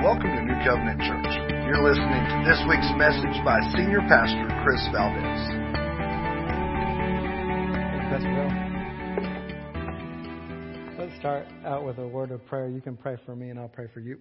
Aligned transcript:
Welcome 0.00 0.30
to 0.30 0.42
New 0.44 0.54
Covenant 0.64 1.00
Church. 1.00 1.26
You're 1.66 1.82
listening 1.82 2.22
to 2.22 2.44
this 2.46 2.62
week's 2.68 2.86
message 2.94 3.44
by 3.44 3.58
Senior 3.74 3.98
Pastor 4.06 4.46
Chris 4.62 4.78
Valdez. 4.94 5.42
Let's 10.96 11.18
start 11.18 11.48
out 11.64 11.84
with 11.84 11.98
a 11.98 12.06
word 12.06 12.30
of 12.30 12.46
prayer. 12.46 12.68
You 12.68 12.80
can 12.80 12.96
pray 12.96 13.16
for 13.26 13.34
me 13.34 13.50
and 13.50 13.58
I'll 13.58 13.66
pray 13.66 13.88
for 13.92 13.98
you. 13.98 14.18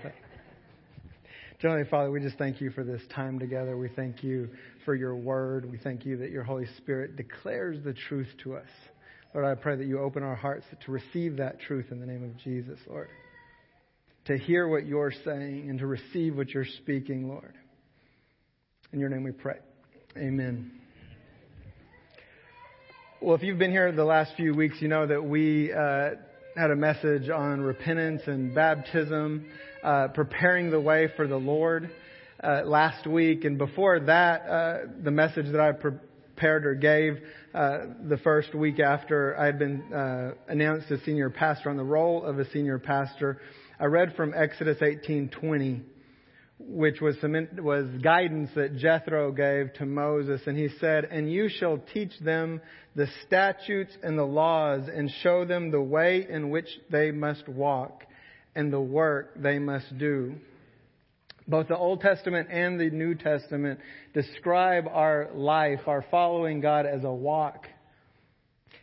Generally, 1.60 1.90
Father, 1.90 2.10
we 2.10 2.20
just 2.20 2.38
thank 2.38 2.62
you 2.62 2.70
for 2.70 2.82
this 2.82 3.02
time 3.14 3.38
together. 3.38 3.76
We 3.76 3.90
thank 3.90 4.24
you 4.24 4.48
for 4.86 4.94
your 4.94 5.14
word. 5.14 5.70
We 5.70 5.76
thank 5.76 6.06
you 6.06 6.16
that 6.16 6.30
your 6.30 6.42
Holy 6.42 6.66
Spirit 6.78 7.16
declares 7.16 7.84
the 7.84 7.92
truth 7.92 8.28
to 8.44 8.56
us. 8.56 8.68
Lord, 9.34 9.44
I 9.44 9.60
pray 9.60 9.76
that 9.76 9.86
you 9.86 9.98
open 9.98 10.22
our 10.22 10.36
hearts 10.36 10.64
to 10.86 10.90
receive 10.90 11.36
that 11.36 11.60
truth 11.60 11.88
in 11.90 12.00
the 12.00 12.06
name 12.06 12.24
of 12.24 12.34
Jesus, 12.38 12.78
Lord. 12.88 13.08
To 14.28 14.36
hear 14.36 14.68
what 14.68 14.86
you're 14.86 15.14
saying 15.24 15.70
and 15.70 15.78
to 15.78 15.86
receive 15.86 16.36
what 16.36 16.50
you're 16.50 16.66
speaking, 16.82 17.28
Lord. 17.28 17.54
In 18.92 19.00
your 19.00 19.08
name 19.08 19.24
we 19.24 19.32
pray. 19.32 19.56
Amen. 20.18 20.70
Well, 23.22 23.34
if 23.34 23.42
you've 23.42 23.56
been 23.58 23.70
here 23.70 23.90
the 23.90 24.04
last 24.04 24.32
few 24.36 24.54
weeks, 24.54 24.82
you 24.82 24.88
know 24.88 25.06
that 25.06 25.24
we 25.24 25.72
uh, 25.72 26.10
had 26.54 26.70
a 26.70 26.76
message 26.76 27.30
on 27.30 27.62
repentance 27.62 28.20
and 28.26 28.54
baptism, 28.54 29.46
uh, 29.82 30.08
preparing 30.08 30.70
the 30.70 30.80
way 30.80 31.08
for 31.16 31.26
the 31.26 31.38
Lord 31.38 31.90
uh, 32.44 32.64
last 32.66 33.06
week. 33.06 33.46
And 33.46 33.56
before 33.56 33.98
that, 33.98 34.42
uh, 34.42 34.78
the 35.02 35.10
message 35.10 35.46
that 35.52 35.60
I 35.62 35.72
prepared 35.72 36.66
or 36.66 36.74
gave 36.74 37.18
uh, 37.54 37.78
the 38.06 38.18
first 38.18 38.54
week 38.54 38.78
after 38.78 39.40
I 39.40 39.46
had 39.46 39.58
been 39.58 39.90
uh, 39.90 40.34
announced 40.48 40.90
as 40.90 41.00
senior 41.06 41.30
pastor 41.30 41.70
on 41.70 41.78
the 41.78 41.82
role 41.82 42.22
of 42.24 42.38
a 42.38 42.50
senior 42.50 42.78
pastor, 42.78 43.40
I 43.80 43.86
read 43.86 44.14
from 44.16 44.34
Exodus 44.34 44.78
18:20 44.78 45.82
which 46.60 47.00
was, 47.00 47.16
was 47.22 47.86
guidance 48.02 48.50
that 48.56 48.76
Jethro 48.76 49.30
gave 49.32 49.72
to 49.74 49.86
Moses. 49.86 50.40
And 50.46 50.56
he 50.56 50.68
said, 50.80 51.04
And 51.04 51.30
you 51.30 51.48
shall 51.48 51.78
teach 51.94 52.10
them 52.20 52.60
the 52.96 53.06
statutes 53.26 53.96
and 54.02 54.18
the 54.18 54.24
laws, 54.24 54.88
and 54.92 55.10
show 55.22 55.44
them 55.44 55.70
the 55.70 55.80
way 55.80 56.26
in 56.28 56.50
which 56.50 56.68
they 56.90 57.12
must 57.12 57.48
walk, 57.48 58.02
and 58.56 58.72
the 58.72 58.80
work 58.80 59.40
they 59.40 59.58
must 59.58 59.96
do. 59.98 60.34
Both 61.46 61.68
the 61.68 61.76
Old 61.76 62.00
Testament 62.00 62.48
and 62.50 62.78
the 62.78 62.90
New 62.90 63.14
Testament 63.14 63.78
describe 64.12 64.86
our 64.88 65.30
life, 65.32 65.80
our 65.86 66.04
following 66.10 66.60
God, 66.60 66.86
as 66.86 67.04
a 67.04 67.12
walk. 67.12 67.66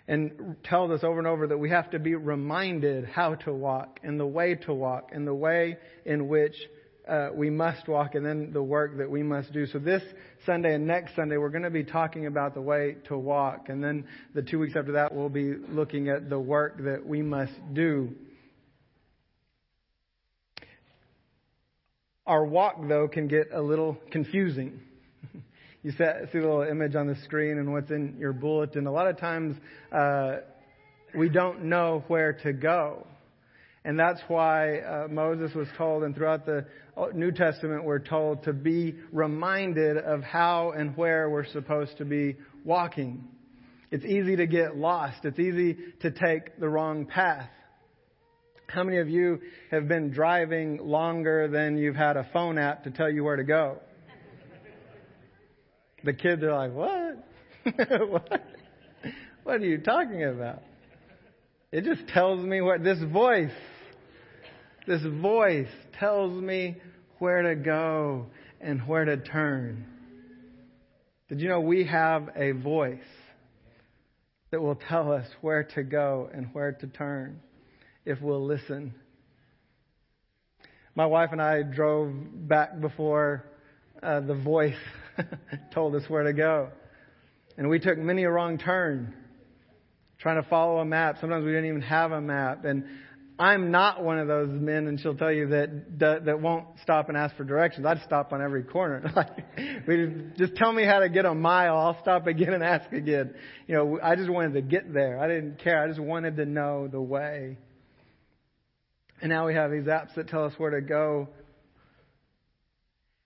And 0.08 0.56
tells 0.64 0.92
us 0.92 1.04
over 1.04 1.18
and 1.18 1.28
over 1.28 1.48
that 1.48 1.58
we 1.58 1.72
have 1.72 1.90
to 1.92 2.00
be 2.00 2.14
reminded 2.14 3.06
how 3.06 3.36
to 3.36 3.54
walk, 3.54 4.00
and 4.04 4.20
the 4.20 4.26
way 4.26 4.56
to 4.56 4.74
walk, 4.74 5.10
and 5.12 5.26
the 5.26 5.34
way 5.34 5.78
in 6.06 6.28
which 6.28 6.56
uh, 7.08 7.30
we 7.34 7.50
must 7.50 7.88
walk 7.88 8.16
and 8.16 8.26
then 8.26 8.52
the 8.52 8.64
work 8.64 8.98
that 8.98 9.10
we 9.10 9.22
must 9.22 9.54
do. 9.54 9.66
So 9.68 9.80
this 9.80 10.02
Sunday 10.46 10.74
and 10.74 10.88
next 10.88 11.16
Sunday, 11.16 11.38
we're 11.38 11.50
going 11.50 11.64
to 11.64 11.70
be 11.70 11.84
talking 11.84 12.26
about 12.26 12.54
the 12.54 12.62
way 12.62 12.98
to 13.08 13.18
walk. 13.18 13.70
And 13.70 13.84
then 13.84 14.06
the 14.34 14.42
two 14.42 14.60
weeks 14.60 14.76
after 14.76 14.94
that, 14.94 15.14
we'll 15.14 15.30
be 15.30 15.54
looking 15.56 16.10
at 16.10 16.30
the 16.30 16.40
work 16.40 16.78
that 16.84 17.06
we 17.06 17.22
must 17.22 17.54
do. 17.74 18.16
Our 22.26 22.44
walk, 22.44 22.78
though, 22.88 23.08
can 23.08 23.28
get 23.28 23.50
a 23.54 23.62
little 23.62 23.98
confusing. 24.10 24.82
You 25.86 25.92
see 25.92 25.98
the 26.00 26.28
little 26.34 26.64
image 26.64 26.96
on 26.96 27.06
the 27.06 27.16
screen 27.26 27.60
and 27.60 27.72
what's 27.72 27.92
in 27.92 28.16
your 28.18 28.34
bulletin. 28.34 28.88
A 28.88 28.92
lot 28.92 29.06
of 29.06 29.20
times, 29.20 29.56
uh, 29.92 30.38
we 31.16 31.30
don't 31.30 31.66
know 31.66 32.04
where 32.08 32.34
to 32.42 32.54
go. 32.54 33.06
And 33.84 34.00
that's 34.00 34.20
why 34.28 34.80
uh, 34.80 35.08
Moses 35.12 35.54
was 35.54 35.68
told, 35.78 36.02
and 36.02 36.16
throughout 36.16 36.44
the 36.48 36.66
New 37.14 37.32
Testament, 37.32 37.84
we're 37.84 38.00
told 38.00 38.46
to 38.46 38.52
be 38.52 38.96
reminded 39.12 39.98
of 39.98 40.24
how 40.24 40.72
and 40.72 40.98
where 40.98 41.30
we're 41.30 41.46
supposed 41.46 42.00
to 42.00 42.06
be 42.06 42.36
walking. 42.64 43.24
It's 43.92 44.06
easy 44.06 44.38
to 44.38 44.48
get 44.48 44.76
lost. 44.76 45.24
It's 45.24 45.38
easy 45.38 45.78
to 46.02 46.10
take 46.10 46.60
the 46.60 46.68
wrong 46.68 47.06
path. 47.06 47.52
How 48.66 48.84
many 48.84 48.98
of 48.98 49.08
you 49.08 49.40
have 49.70 49.88
been 49.88 50.10
driving 50.10 50.80
longer 50.80 51.48
than 51.48 51.78
you've 51.78 51.96
had 51.96 52.18
a 52.18 52.28
phone 52.34 52.58
app 52.58 52.86
to 52.86 52.90
tell 52.90 53.12
you 53.12 53.24
where 53.24 53.36
to 53.36 53.44
go? 53.44 53.82
The 56.06 56.14
kids 56.14 56.44
are 56.44 56.54
like, 56.54 56.72
what? 56.72 57.28
what? 58.10 58.44
What 59.44 59.56
are 59.56 59.66
you 59.66 59.80
talking 59.80 60.24
about? 60.24 60.62
It 61.72 61.84
just 61.84 62.08
tells 62.08 62.46
me 62.46 62.62
what 62.62 62.84
this 62.84 63.00
voice 63.12 63.52
this 64.88 65.02
voice 65.04 65.68
tells 65.98 66.40
me 66.40 66.78
where 67.18 67.42
to 67.42 67.56
go 67.56 68.28
and 68.62 68.88
where 68.88 69.04
to 69.04 69.18
turn. 69.18 69.88
Did 71.28 71.42
you 71.42 71.50
know 71.50 71.62
we 71.62 71.86
have 71.86 72.30
a 72.36 72.52
voice 72.52 73.00
that 74.52 74.62
will 74.62 74.76
tell 74.76 75.12
us 75.12 75.26
where 75.42 75.64
to 75.76 75.82
go 75.82 76.30
and 76.32 76.54
where 76.54 76.74
to 76.74 76.88
turn 76.88 77.40
if 78.06 78.22
we'll 78.22 78.46
listen? 78.46 78.94
My 80.94 81.08
wife 81.08 81.30
and 81.32 81.42
I 81.42 81.64
drove 81.64 82.14
back 82.48 82.80
before 82.80 83.46
uh, 84.06 84.20
the 84.22 84.36
voice 84.36 84.76
told 85.74 85.96
us 85.96 86.04
where 86.08 86.24
to 86.24 86.34
go. 86.34 86.70
And 87.58 87.70
we 87.70 87.80
took 87.80 87.98
many 87.98 88.24
a 88.24 88.30
wrong 88.30 88.58
turn 88.58 89.14
trying 90.20 90.42
to 90.42 90.50
follow 90.50 90.80
a 90.80 90.86
map. 90.86 91.18
Sometimes 91.20 91.46
we 91.46 91.52
didn't 91.52 91.68
even 91.68 91.82
have 91.82 92.12
a 92.12 92.22
map. 92.22 92.66
And 92.66 92.86
I'm 93.38 93.72
not 93.72 94.04
one 94.04 94.18
of 94.18 94.28
those 94.28 94.50
men, 94.50 94.88
and 94.88 95.00
she'll 95.00 95.16
tell 95.16 95.32
you 95.32 95.48
that 95.50 96.00
that, 96.00 96.26
that 96.26 96.42
won't 96.42 96.68
stop 96.82 97.10
and 97.10 97.18
ask 97.18 97.36
for 97.36 97.44
directions. 97.44 97.86
I'd 97.86 98.02
stop 98.04 98.32
on 98.32 98.42
every 98.42 98.64
corner. 98.64 99.12
like, 99.16 100.38
just 100.38 100.56
tell 100.56 100.72
me 100.72 100.86
how 100.86 101.00
to 101.00 101.10
get 101.10 101.26
a 101.26 101.34
mile. 101.34 101.78
I'll 101.78 102.02
stop 102.02 102.28
again 102.28 102.54
and 102.54 102.64
ask 102.64 102.92
again. 102.94 103.34
You 103.68 103.76
know, 103.76 104.00
I 104.02 104.16
just 104.16 104.30
wanted 104.30 104.54
to 104.54 104.62
get 104.62 104.94
there. 104.94 105.20
I 105.20 105.28
didn't 105.28 105.60
care. 105.60 105.84
I 105.84 105.88
just 105.88 106.00
wanted 106.00 106.38
to 106.38 106.46
know 106.46 106.88
the 106.88 107.02
way. 107.02 107.58
And 109.22 109.30
now 109.30 109.48
we 109.48 109.54
have 109.54 109.72
these 109.72 109.86
apps 109.86 110.16
that 110.16 110.28
tell 110.28 110.46
us 110.46 110.54
where 110.58 110.72
to 110.72 110.82
go. 110.82 111.30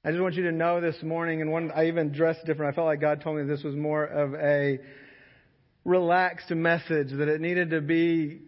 I 0.01 0.11
just 0.11 0.21
want 0.21 0.35
you 0.35 0.43
to 0.43 0.53
know 0.53 0.79
this 0.79 0.95
morning, 1.03 1.41
and 1.41 1.51
one 1.51 1.71
I 1.71 1.89
even 1.89 2.13
dressed 2.13 2.45
different. 2.45 2.71
I 2.71 2.75
felt 2.75 2.87
like 2.87 3.01
God 3.01 3.19
told 3.19 3.35
me 3.35 3.43
this 3.43 3.63
was 3.63 3.75
more 3.75 4.05
of 4.05 4.33
a 4.33 4.79
relaxed 5.83 6.49
message 6.51 7.09
that 7.11 7.27
it 7.27 7.41
needed 7.41 7.71
to 7.71 7.81
be 7.81 8.39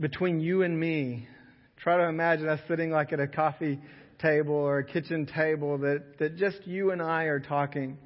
between 0.00 0.40
you 0.40 0.62
and 0.62 0.80
me. 0.80 1.28
Try 1.76 1.98
to 1.98 2.08
imagine 2.08 2.48
us 2.48 2.58
sitting 2.68 2.90
like 2.90 3.12
at 3.12 3.20
a 3.20 3.26
coffee 3.26 3.80
table 4.18 4.54
or 4.54 4.78
a 4.78 4.84
kitchen 4.84 5.26
table 5.26 5.76
that, 5.76 6.18
that 6.20 6.36
just 6.38 6.66
you 6.66 6.90
and 6.90 7.02
I 7.02 7.24
are 7.24 7.40
talking 7.40 7.98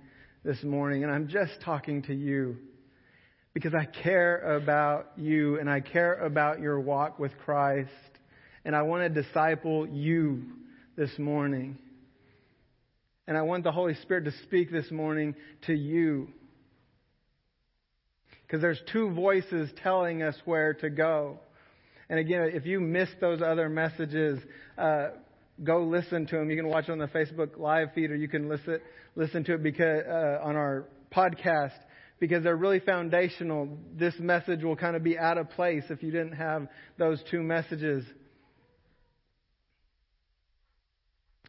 this 0.42 0.60
morning, 0.64 1.04
and 1.04 1.12
I'm 1.12 1.28
just 1.28 1.52
talking 1.64 2.02
to 2.02 2.14
you 2.14 2.56
because 3.54 3.74
I 3.74 3.84
care 3.84 4.56
about 4.56 5.12
you 5.16 5.60
and 5.60 5.70
I 5.70 5.78
care 5.78 6.14
about 6.14 6.58
your 6.58 6.80
walk 6.80 7.20
with 7.20 7.30
Christ, 7.44 7.90
and 8.64 8.74
I 8.74 8.82
want 8.82 9.14
to 9.14 9.22
disciple 9.22 9.86
you 9.86 10.42
this 10.96 11.16
morning. 11.16 11.78
And 13.28 13.36
I 13.36 13.42
want 13.42 13.62
the 13.62 13.72
Holy 13.72 13.94
Spirit 13.96 14.24
to 14.24 14.32
speak 14.44 14.72
this 14.72 14.90
morning 14.90 15.34
to 15.66 15.74
you. 15.74 16.28
Because 18.40 18.62
there's 18.62 18.80
two 18.90 19.12
voices 19.12 19.68
telling 19.82 20.22
us 20.22 20.34
where 20.46 20.72
to 20.72 20.88
go. 20.88 21.38
And 22.08 22.18
again, 22.18 22.52
if 22.54 22.64
you 22.64 22.80
missed 22.80 23.16
those 23.20 23.42
other 23.42 23.68
messages, 23.68 24.38
uh, 24.78 25.08
go 25.62 25.84
listen 25.84 26.26
to 26.28 26.36
them. 26.36 26.48
You 26.48 26.56
can 26.56 26.68
watch 26.68 26.88
on 26.88 26.96
the 26.96 27.06
Facebook 27.08 27.58
live 27.58 27.88
feed, 27.94 28.10
or 28.10 28.16
you 28.16 28.28
can 28.28 28.48
listen 28.48 28.80
listen 29.14 29.44
to 29.44 29.56
it 29.56 29.62
because 29.62 30.04
uh, 30.08 30.38
on 30.42 30.56
our 30.56 30.86
podcast 31.14 31.76
because 32.20 32.42
they're 32.42 32.56
really 32.56 32.80
foundational. 32.80 33.76
This 33.94 34.14
message 34.18 34.64
will 34.64 34.76
kind 34.76 34.96
of 34.96 35.04
be 35.04 35.18
out 35.18 35.36
of 35.36 35.50
place 35.50 35.84
if 35.90 36.02
you 36.02 36.10
didn't 36.10 36.32
have 36.32 36.66
those 36.96 37.22
two 37.30 37.42
messages. 37.42 38.04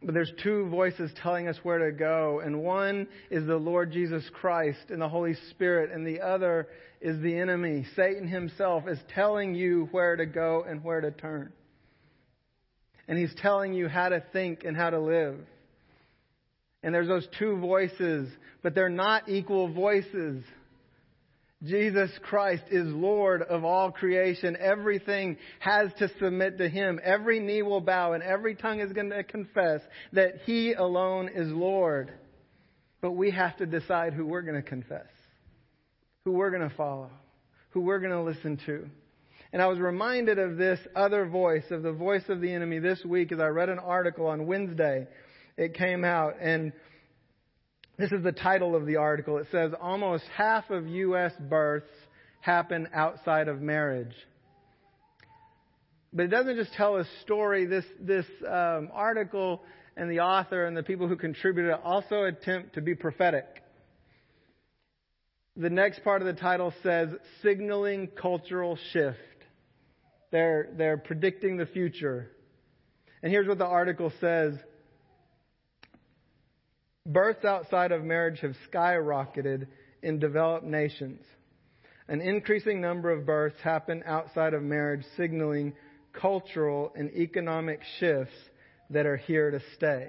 But 0.02 0.14
there's 0.14 0.32
two 0.42 0.68
voices 0.70 1.10
telling 1.22 1.46
us 1.46 1.58
where 1.62 1.90
to 1.90 1.92
go, 1.92 2.40
and 2.42 2.62
one 2.62 3.06
is 3.30 3.46
the 3.46 3.56
Lord 3.56 3.92
Jesus 3.92 4.24
Christ 4.32 4.78
and 4.88 5.00
the 5.00 5.08
Holy 5.08 5.34
Spirit, 5.50 5.90
and 5.92 6.06
the 6.06 6.20
other 6.20 6.68
is 7.02 7.20
the 7.20 7.36
enemy. 7.36 7.84
Satan 7.96 8.26
himself 8.26 8.88
is 8.88 8.98
telling 9.14 9.54
you 9.54 9.88
where 9.92 10.16
to 10.16 10.24
go 10.24 10.64
and 10.66 10.82
where 10.82 11.02
to 11.02 11.10
turn. 11.10 11.52
And 13.08 13.18
he's 13.18 13.34
telling 13.42 13.74
you 13.74 13.88
how 13.88 14.08
to 14.08 14.22
think 14.32 14.64
and 14.64 14.76
how 14.76 14.88
to 14.88 15.00
live. 15.00 15.36
And 16.82 16.94
there's 16.94 17.08
those 17.08 17.28
two 17.38 17.58
voices, 17.58 18.30
but 18.62 18.74
they're 18.74 18.88
not 18.88 19.28
equal 19.28 19.70
voices. 19.72 20.42
Jesus 21.62 22.10
Christ 22.22 22.62
is 22.70 22.86
Lord 22.86 23.42
of 23.42 23.64
all 23.64 23.90
creation. 23.90 24.56
Everything 24.58 25.36
has 25.58 25.90
to 25.98 26.10
submit 26.18 26.56
to 26.58 26.68
Him. 26.68 26.98
Every 27.04 27.38
knee 27.38 27.60
will 27.60 27.82
bow 27.82 28.14
and 28.14 28.22
every 28.22 28.54
tongue 28.54 28.80
is 28.80 28.92
going 28.92 29.10
to 29.10 29.22
confess 29.22 29.82
that 30.14 30.36
He 30.46 30.72
alone 30.72 31.28
is 31.34 31.48
Lord. 31.48 32.12
But 33.02 33.12
we 33.12 33.30
have 33.30 33.56
to 33.58 33.66
decide 33.66 34.14
who 34.14 34.26
we're 34.26 34.42
going 34.42 34.62
to 34.62 34.68
confess, 34.68 35.08
who 36.24 36.32
we're 36.32 36.50
going 36.50 36.68
to 36.68 36.74
follow, 36.76 37.10
who 37.70 37.80
we're 37.80 38.00
going 38.00 38.12
to 38.12 38.22
listen 38.22 38.58
to. 38.66 38.86
And 39.52 39.60
I 39.60 39.66
was 39.66 39.78
reminded 39.78 40.38
of 40.38 40.56
this 40.56 40.78
other 40.94 41.26
voice, 41.26 41.64
of 41.70 41.82
the 41.82 41.92
voice 41.92 42.22
of 42.28 42.40
the 42.40 42.52
enemy 42.52 42.78
this 42.78 43.04
week 43.04 43.32
as 43.32 43.40
I 43.40 43.48
read 43.48 43.68
an 43.68 43.78
article 43.78 44.26
on 44.26 44.46
Wednesday. 44.46 45.08
It 45.56 45.74
came 45.74 46.04
out 46.04 46.36
and 46.40 46.72
this 48.00 48.12
is 48.12 48.22
the 48.22 48.32
title 48.32 48.74
of 48.74 48.86
the 48.86 48.96
article. 48.96 49.36
It 49.36 49.46
says 49.52 49.72
almost 49.78 50.24
half 50.34 50.70
of 50.70 50.86
U.S. 50.86 51.32
births 51.38 51.90
happen 52.40 52.88
outside 52.94 53.46
of 53.46 53.60
marriage. 53.60 54.14
But 56.12 56.24
it 56.24 56.28
doesn't 56.28 56.56
just 56.56 56.72
tell 56.72 56.96
a 56.96 57.04
story. 57.22 57.66
This, 57.66 57.84
this 58.00 58.24
um, 58.48 58.88
article 58.92 59.62
and 59.96 60.10
the 60.10 60.20
author 60.20 60.64
and 60.64 60.74
the 60.74 60.82
people 60.82 61.08
who 61.08 61.16
contributed 61.16 61.74
also 61.84 62.24
attempt 62.24 62.74
to 62.74 62.80
be 62.80 62.94
prophetic. 62.94 63.44
The 65.56 65.70
next 65.70 66.02
part 66.02 66.22
of 66.22 66.26
the 66.26 66.40
title 66.40 66.72
says 66.82 67.10
signaling 67.42 68.08
cultural 68.08 68.78
shift. 68.92 69.18
They're, 70.32 70.70
they're 70.76 70.96
predicting 70.96 71.58
the 71.58 71.66
future. 71.66 72.30
And 73.22 73.30
here's 73.30 73.46
what 73.46 73.58
the 73.58 73.66
article 73.66 74.10
says. 74.20 74.54
Births 77.12 77.44
outside 77.44 77.90
of 77.90 78.04
marriage 78.04 78.38
have 78.40 78.54
skyrocketed 78.72 79.66
in 80.02 80.20
developed 80.20 80.64
nations. 80.64 81.20
An 82.06 82.20
increasing 82.20 82.80
number 82.80 83.10
of 83.10 83.26
births 83.26 83.60
happen 83.62 84.02
outside 84.06 84.54
of 84.54 84.62
marriage, 84.62 85.04
signaling 85.16 85.72
cultural 86.12 86.92
and 86.94 87.10
economic 87.10 87.80
shifts 87.98 88.34
that 88.90 89.06
are 89.06 89.16
here 89.16 89.50
to 89.50 89.60
stay. 89.74 90.08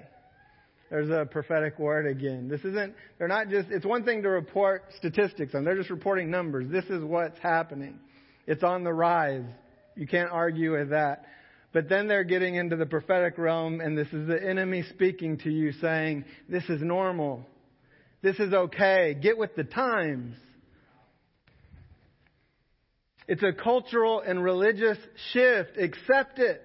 There's 0.92 1.10
a 1.10 1.26
prophetic 1.26 1.80
word 1.80 2.06
again. 2.06 2.48
This 2.48 2.62
isn't, 2.62 2.94
they're 3.18 3.28
not 3.28 3.50
just, 3.50 3.70
it's 3.72 3.86
one 3.86 4.04
thing 4.04 4.22
to 4.22 4.30
report 4.30 4.84
statistics 4.98 5.56
on, 5.56 5.64
they're 5.64 5.78
just 5.78 5.90
reporting 5.90 6.30
numbers. 6.30 6.70
This 6.70 6.86
is 6.86 7.04
what's 7.04 7.40
happening. 7.40 8.00
It's 8.46 8.64
on 8.64 8.84
the 8.84 8.94
rise. 8.94 9.46
You 9.96 10.06
can't 10.06 10.32
argue 10.32 10.78
with 10.78 10.90
that. 10.90 11.26
But 11.74 11.88
then 11.88 12.08
they're 12.08 12.26
getting 12.26 12.56
into 12.56 12.76
the 12.76 12.86
prophetic 12.86 13.38
realm, 13.38 13.80
and 13.80 13.98
this 13.98 14.08
is 14.12 14.28
the 14.28 14.42
enemy 14.42 14.84
speaking 14.90 15.38
to 15.40 15.50
you 15.50 15.72
saying, 15.74 16.26
This 16.50 16.64
is 16.70 16.82
normal. 16.82 17.46
This 18.22 18.38
is 18.40 18.54
okay. 18.54 19.16
Get 19.20 19.38
with 19.38 19.56
the 19.56 19.64
times. 19.64 20.36
It's 23.28 23.44
a 23.44 23.54
cultural 23.54 24.20
and 24.20 24.44
religious 24.44 24.98
shift. 25.32 25.78
Accept 25.78 26.40
it. 26.40 26.62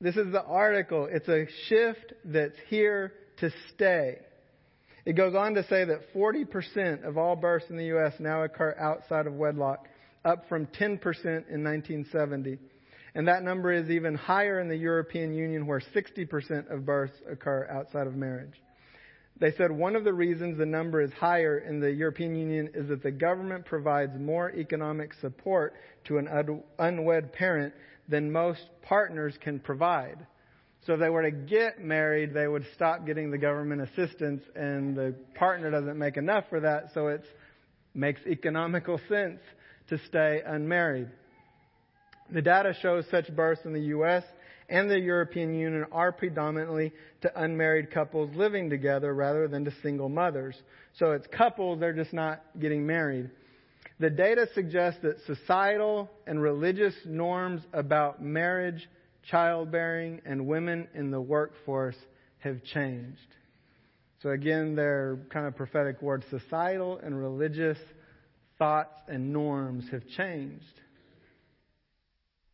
This 0.00 0.16
is 0.16 0.30
the 0.30 0.44
article. 0.44 1.08
It's 1.10 1.28
a 1.28 1.46
shift 1.68 2.12
that's 2.24 2.56
here 2.68 3.12
to 3.38 3.50
stay. 3.74 4.18
It 5.06 5.14
goes 5.14 5.36
on 5.36 5.54
to 5.54 5.62
say 5.68 5.84
that 5.84 6.12
40% 6.12 7.04
of 7.04 7.16
all 7.16 7.36
births 7.36 7.70
in 7.70 7.76
the 7.76 7.84
U.S. 7.86 8.14
now 8.18 8.42
occur 8.42 8.74
outside 8.76 9.28
of 9.28 9.34
wedlock, 9.34 9.86
up 10.24 10.48
from 10.48 10.66
10% 10.66 10.80
in 10.82 11.62
1970. 11.62 12.58
And 13.14 13.28
that 13.28 13.44
number 13.44 13.72
is 13.72 13.88
even 13.88 14.16
higher 14.16 14.58
in 14.58 14.68
the 14.68 14.76
European 14.76 15.32
Union, 15.32 15.64
where 15.64 15.80
60% 15.80 16.72
of 16.72 16.84
births 16.84 17.14
occur 17.30 17.68
outside 17.70 18.08
of 18.08 18.16
marriage. 18.16 18.60
They 19.38 19.52
said 19.52 19.70
one 19.70 19.94
of 19.94 20.02
the 20.02 20.12
reasons 20.12 20.58
the 20.58 20.66
number 20.66 21.00
is 21.00 21.12
higher 21.12 21.58
in 21.58 21.78
the 21.78 21.90
European 21.90 22.34
Union 22.34 22.70
is 22.74 22.88
that 22.88 23.04
the 23.04 23.12
government 23.12 23.64
provides 23.64 24.18
more 24.18 24.50
economic 24.50 25.14
support 25.14 25.74
to 26.06 26.18
an 26.18 26.62
unwed 26.80 27.32
parent 27.32 27.72
than 28.08 28.32
most 28.32 28.62
partners 28.82 29.36
can 29.40 29.60
provide. 29.60 30.26
So 30.86 30.94
if 30.94 31.00
they 31.00 31.10
were 31.10 31.22
to 31.22 31.30
get 31.30 31.80
married, 31.82 32.32
they 32.32 32.46
would 32.46 32.64
stop 32.74 33.06
getting 33.06 33.30
the 33.30 33.38
government 33.38 33.82
assistance, 33.82 34.42
and 34.54 34.96
the 34.96 35.14
partner 35.34 35.70
doesn't 35.70 35.98
make 35.98 36.16
enough 36.16 36.44
for 36.48 36.60
that, 36.60 36.92
so 36.94 37.08
it 37.08 37.24
makes 37.94 38.20
economical 38.26 39.00
sense 39.08 39.40
to 39.88 39.98
stay 40.06 40.42
unmarried. 40.46 41.08
The 42.30 42.42
data 42.42 42.74
shows 42.80 43.04
such 43.10 43.34
births 43.34 43.62
in 43.64 43.72
the 43.72 43.80
U.S 43.80 44.24
and 44.68 44.90
the 44.90 44.98
European 44.98 45.54
Union 45.54 45.86
are 45.92 46.12
predominantly 46.12 46.92
to 47.22 47.42
unmarried 47.42 47.90
couples 47.90 48.34
living 48.34 48.70
together 48.70 49.14
rather 49.14 49.48
than 49.48 49.64
to 49.64 49.72
single 49.82 50.08
mothers. 50.08 50.56
So 50.98 51.12
it's 51.12 51.26
couples, 51.28 51.78
they're 51.80 51.92
just 51.92 52.12
not 52.12 52.42
getting 52.58 52.86
married. 52.86 53.30
The 53.98 54.10
data 54.10 54.48
suggests 54.54 55.00
that 55.02 55.16
societal 55.26 56.10
and 56.26 56.42
religious 56.42 56.94
norms 57.04 57.62
about 57.72 58.22
marriage, 58.22 58.88
childbearing, 59.30 60.20
and 60.24 60.46
women 60.46 60.88
in 60.94 61.10
the 61.10 61.20
workforce 61.20 61.96
have 62.38 62.62
changed. 62.64 63.18
So 64.22 64.30
again, 64.30 64.74
they're 64.74 65.18
kind 65.30 65.46
of 65.46 65.56
prophetic 65.56 66.00
words. 66.00 66.24
Societal 66.30 66.98
and 66.98 67.18
religious 67.18 67.78
thoughts 68.58 68.98
and 69.08 69.32
norms 69.32 69.84
have 69.90 70.06
changed. 70.08 70.64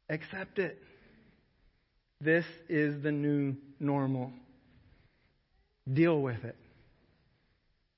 Accept 0.08 0.58
it. 0.58 0.78
This 2.20 2.44
is 2.69 3.02
the 3.02 3.12
new 3.12 3.56
normal. 3.80 4.32
Deal 5.92 6.20
with 6.20 6.44
it. 6.44 6.56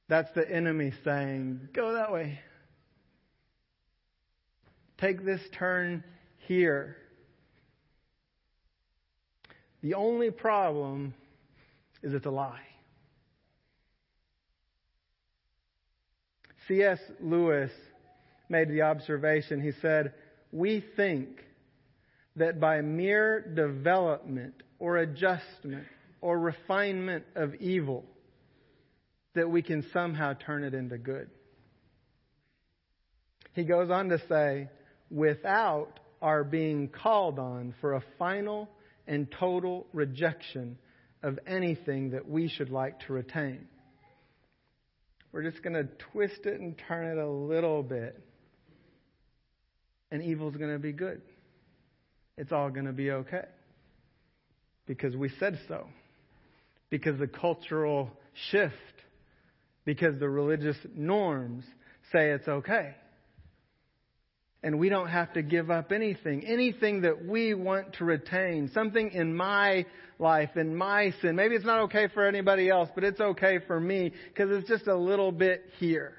That's 0.08 0.30
the 0.34 0.48
enemy 0.50 0.92
saying, 1.04 1.68
go 1.74 1.94
that 1.94 2.12
way. 2.12 2.38
Take 4.98 5.24
this 5.24 5.40
turn 5.58 6.04
here. 6.46 6.96
The 9.84 9.92
only 9.92 10.30
problem 10.30 11.12
is 12.02 12.14
it's 12.14 12.24
a 12.24 12.30
lie. 12.30 12.66
C.S. 16.66 16.98
Lewis 17.20 17.70
made 18.48 18.70
the 18.70 18.80
observation. 18.80 19.60
He 19.60 19.72
said, 19.82 20.14
We 20.52 20.82
think 20.96 21.28
that 22.36 22.58
by 22.58 22.80
mere 22.80 23.42
development 23.42 24.54
or 24.78 24.96
adjustment 24.96 25.84
or 26.22 26.38
refinement 26.38 27.24
of 27.34 27.54
evil, 27.56 28.06
that 29.34 29.50
we 29.50 29.60
can 29.60 29.84
somehow 29.92 30.32
turn 30.32 30.64
it 30.64 30.72
into 30.72 30.96
good. 30.96 31.28
He 33.52 33.64
goes 33.64 33.90
on 33.90 34.08
to 34.08 34.18
say, 34.30 34.70
without 35.10 36.00
our 36.22 36.42
being 36.42 36.88
called 36.88 37.38
on 37.38 37.74
for 37.82 37.92
a 37.92 38.02
final 38.18 38.70
and 39.06 39.30
total 39.38 39.86
rejection 39.92 40.78
of 41.22 41.38
anything 41.46 42.10
that 42.10 42.28
we 42.28 42.48
should 42.48 42.70
like 42.70 43.00
to 43.06 43.12
retain. 43.12 43.66
We're 45.32 45.48
just 45.48 45.62
going 45.62 45.74
to 45.74 45.88
twist 46.12 46.40
it 46.44 46.60
and 46.60 46.76
turn 46.88 47.16
it 47.16 47.20
a 47.20 47.28
little 47.28 47.82
bit, 47.82 48.22
and 50.10 50.22
evil's 50.22 50.56
going 50.56 50.72
to 50.72 50.78
be 50.78 50.92
good 50.92 51.22
it's 52.36 52.52
all 52.52 52.70
going 52.70 52.86
to 52.86 52.92
be 52.92 53.10
okay. 53.10 53.46
Because 54.86 55.16
we 55.16 55.30
said 55.40 55.58
so. 55.68 55.86
Because 56.90 57.18
the 57.18 57.26
cultural 57.26 58.10
shift, 58.50 58.74
because 59.84 60.18
the 60.18 60.28
religious 60.28 60.76
norms 60.94 61.64
say 62.12 62.30
it's 62.30 62.48
okay. 62.48 62.94
And 64.64 64.78
we 64.78 64.88
don't 64.88 65.08
have 65.08 65.30
to 65.34 65.42
give 65.42 65.70
up 65.70 65.92
anything, 65.92 66.46
anything 66.46 67.02
that 67.02 67.26
we 67.26 67.52
want 67.52 67.96
to 67.98 68.06
retain, 68.06 68.70
something 68.72 69.10
in 69.10 69.36
my 69.36 69.84
life, 70.18 70.56
in 70.56 70.74
my 70.74 71.12
sin. 71.20 71.36
Maybe 71.36 71.54
it's 71.54 71.66
not 71.66 71.82
okay 71.82 72.08
for 72.08 72.26
anybody 72.26 72.70
else, 72.70 72.88
but 72.94 73.04
it's 73.04 73.20
okay 73.20 73.58
for 73.66 73.78
me 73.78 74.12
because 74.28 74.50
it's 74.50 74.66
just 74.66 74.86
a 74.86 74.96
little 74.96 75.32
bit 75.32 75.66
here. 75.78 76.14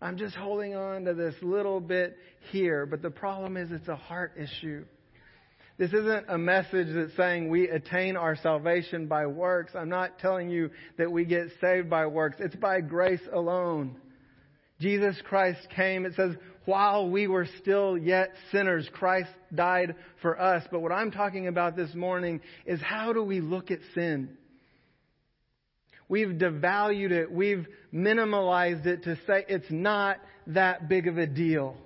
I'm 0.00 0.16
just 0.16 0.36
holding 0.36 0.76
on 0.76 1.04
to 1.06 1.14
this 1.14 1.34
little 1.42 1.80
bit 1.80 2.16
here, 2.52 2.86
but 2.86 3.02
the 3.02 3.10
problem 3.10 3.56
is 3.56 3.72
it's 3.72 3.88
a 3.88 3.96
heart 3.96 4.34
issue. 4.38 4.84
This 5.76 5.92
isn't 5.92 6.26
a 6.28 6.38
message 6.38 6.86
that's 6.94 7.16
saying 7.16 7.48
we 7.48 7.68
attain 7.68 8.16
our 8.16 8.36
salvation 8.36 9.08
by 9.08 9.26
works. 9.26 9.72
I'm 9.74 9.88
not 9.88 10.20
telling 10.20 10.48
you 10.48 10.70
that 10.96 11.10
we 11.10 11.24
get 11.24 11.48
saved 11.60 11.90
by 11.90 12.06
works. 12.06 12.36
It's 12.38 12.54
by 12.54 12.82
grace 12.82 13.26
alone. 13.32 13.96
Jesus 14.84 15.16
Christ 15.24 15.66
came, 15.74 16.04
it 16.04 16.12
says, 16.14 16.32
while 16.66 17.08
we 17.08 17.26
were 17.26 17.48
still 17.62 17.96
yet 17.96 18.32
sinners, 18.52 18.86
Christ 18.92 19.30
died 19.54 19.94
for 20.20 20.38
us. 20.38 20.62
But 20.70 20.80
what 20.80 20.92
I'm 20.92 21.10
talking 21.10 21.48
about 21.48 21.74
this 21.74 21.94
morning 21.94 22.42
is 22.66 22.82
how 22.82 23.14
do 23.14 23.22
we 23.22 23.40
look 23.40 23.70
at 23.70 23.78
sin? 23.94 24.36
We've 26.06 26.28
devalued 26.28 27.12
it. 27.12 27.32
We've 27.32 27.66
minimalized 27.94 28.84
it 28.84 29.04
to 29.04 29.16
say 29.26 29.46
it's 29.48 29.70
not 29.70 30.18
that 30.48 30.86
big 30.86 31.08
of 31.08 31.16
a 31.16 31.26
deal. 31.26 31.78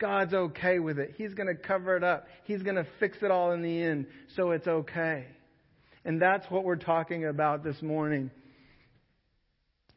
God's 0.00 0.34
okay 0.34 0.80
with 0.80 0.98
it. 0.98 1.14
He's 1.18 1.34
going 1.34 1.46
to 1.46 1.54
cover 1.54 1.96
it 1.96 2.02
up. 2.02 2.26
He's 2.46 2.64
going 2.64 2.76
to 2.76 2.86
fix 2.98 3.18
it 3.22 3.30
all 3.30 3.52
in 3.52 3.62
the 3.62 3.80
end, 3.80 4.06
so 4.34 4.50
it's 4.50 4.66
okay. 4.66 5.26
And 6.04 6.20
that's 6.20 6.50
what 6.50 6.64
we're 6.64 6.74
talking 6.74 7.26
about 7.26 7.62
this 7.62 7.80
morning. 7.80 8.32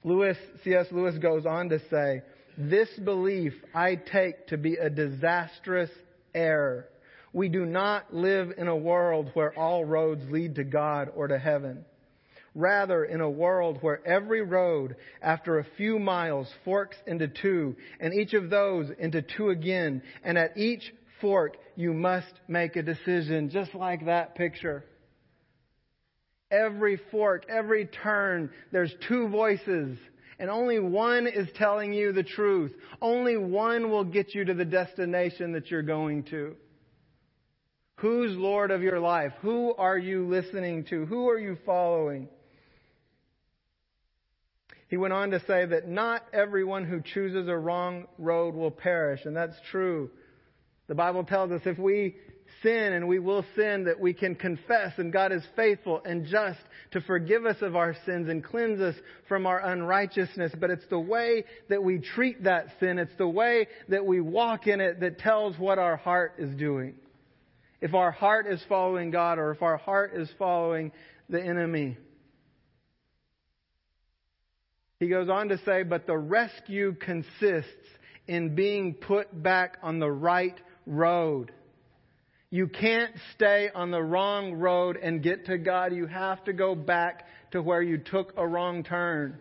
Lewis, 0.04 0.38
C.S. 0.64 0.88
Lewis 0.92 1.18
goes 1.20 1.46
on 1.46 1.70
to 1.70 1.80
say, 1.90 2.24
This 2.58 2.90
belief 3.04 3.54
I 3.74 3.96
take 3.96 4.48
to 4.48 4.58
be 4.58 4.76
a 4.76 4.90
disastrous 4.90 5.92
error. 6.34 6.88
We 7.34 7.50
do 7.50 7.66
not 7.66 8.14
live 8.14 8.54
in 8.58 8.68
a 8.68 8.76
world 8.76 9.32
where 9.34 9.58
all 9.58 9.86
roads 9.86 10.24
lead 10.30 10.56
to 10.56 10.64
God 10.64 11.10
or 11.16 11.28
to 11.28 11.38
heaven. 11.38 11.86
Rather, 12.54 13.06
in 13.06 13.22
a 13.22 13.30
world 13.30 13.78
where 13.82 14.06
every 14.06 14.42
road, 14.42 14.98
after 15.22 15.60
a 15.60 15.66
few 15.78 15.98
miles, 15.98 16.52
forks 16.66 16.98
into 17.08 17.30
two, 17.30 17.78
and 18.02 18.14
each 18.14 18.34
of 18.34 18.50
those 18.50 18.90
into 19.00 19.22
two 19.22 19.50
again, 19.50 20.02
and 20.24 20.38
at 20.38 20.58
each 20.58 20.94
fork, 21.22 21.56
you 21.78 21.94
must 21.94 22.34
make 22.50 22.76
a 22.76 22.84
decision, 22.84 23.50
just 23.50 23.74
like 23.74 24.06
that 24.06 24.36
picture. 24.36 24.84
Every 26.52 27.00
fork, 27.10 27.46
every 27.50 27.86
turn, 27.86 28.52
there's 28.72 28.94
two 29.08 29.30
voices, 29.30 29.98
and 30.38 30.50
only 30.50 30.80
one 30.80 31.28
is 31.28 31.48
telling 31.56 31.94
you 31.94 32.12
the 32.12 32.24
truth. 32.24 32.74
Only 33.02 33.38
one 33.38 33.90
will 33.90 34.04
get 34.04 34.36
you 34.36 34.44
to 34.46 34.54
the 34.54 34.66
destination 34.66 35.54
that 35.54 35.72
you're 35.72 35.82
going 35.82 36.24
to. 36.26 36.56
Who's 37.96 38.36
Lord 38.36 38.72
of 38.72 38.82
your 38.82 39.00
life? 39.00 39.32
Who 39.42 39.74
are 39.76 39.98
you 39.98 40.28
listening 40.28 40.86
to? 40.86 41.06
Who 41.06 41.30
are 41.30 41.40
you 41.40 41.58
following? 41.66 42.28
He 44.90 44.98
went 44.98 45.14
on 45.14 45.32
to 45.32 45.40
say 45.46 45.66
that 45.68 45.88
not 45.88 46.26
everyone 46.34 46.84
who 46.86 47.02
chooses 47.02 47.48
a 47.48 47.56
wrong 47.56 48.08
road 48.18 48.56
will 48.56 48.72
perish, 48.72 49.22
and 49.24 49.38
that's 49.38 49.56
true. 49.70 50.10
The 50.88 50.96
Bible 50.96 51.24
tells 51.24 51.52
us 51.52 51.62
if 51.66 51.78
we 51.78 52.18
sin 52.62 52.94
and 52.94 53.08
we 53.08 53.20
will 53.20 53.46
sin 53.56 53.86
that 53.86 54.00
we 54.00 54.14
can 54.14 54.36
confess 54.36 54.94
and 54.98 55.12
God 55.12 55.32
is 55.32 55.44
faithful 55.56 56.02
and 56.06 56.26
just 56.26 56.60
to 56.92 57.02
forgive 57.02 57.46
us 57.46 57.58
of 57.62 57.76
our 57.76 57.96
sins 58.06 58.30
and 58.30 58.44
cleanse 58.44 58.82
us 58.82 58.96
from 59.28 59.46
our 59.46 59.60
unrighteousness. 59.60 60.54
But 60.60 60.70
it's 60.70 60.88
the 60.90 61.00
way 61.00 61.46
that 61.70 61.84
we 61.84 62.00
treat 62.00 62.44
that 62.44 62.68
sin, 62.80 63.00
it's 63.00 63.16
the 63.18 63.28
way 63.28 63.68
that 63.90 64.06
we 64.06 64.22
walk 64.22 64.68
in 64.68 64.82
it 64.82 65.00
that 65.00 65.20
tells 65.20 65.58
what 65.58 65.80
our 65.80 65.98
heart 65.98 66.36
is 66.38 66.56
doing. 66.58 66.96
If 67.80 67.94
our 67.94 68.12
heart 68.12 68.46
is 68.48 68.62
following 68.70 69.12
God 69.12 69.40
or 69.40 69.52
if 69.52 69.62
our 69.62 69.78
heart 69.78 70.14
is 70.16 70.30
following 70.38 70.92
the 71.30 71.42
enemy. 71.42 71.98
He 75.00 75.08
goes 75.08 75.30
on 75.30 75.50
to 75.50 75.58
say, 75.66 75.82
but 75.82 76.06
the 76.06 76.18
rescue 76.18 76.94
consists 76.94 77.72
in 78.28 78.54
being 78.54 78.94
put 78.94 79.42
back 79.42 79.78
on 79.82 80.00
the 80.00 80.12
right 80.12 80.60
road. 80.86 81.52
You 82.52 82.68
can't 82.68 83.14
stay 83.34 83.70
on 83.74 83.90
the 83.92 84.02
wrong 84.02 84.54
road 84.54 84.98
and 84.98 85.24
get 85.24 85.46
to 85.48 85.58
God. 85.58 85.94
You 85.94 86.06
have 86.06 86.44
to 86.44 86.54
go 86.54 86.76
back 86.76 87.26
to 87.52 87.62
where 87.62 87.82
you 87.82 87.98
took 87.98 88.34
a 88.38 88.46
wrong 88.46 88.84
turn. 88.84 89.40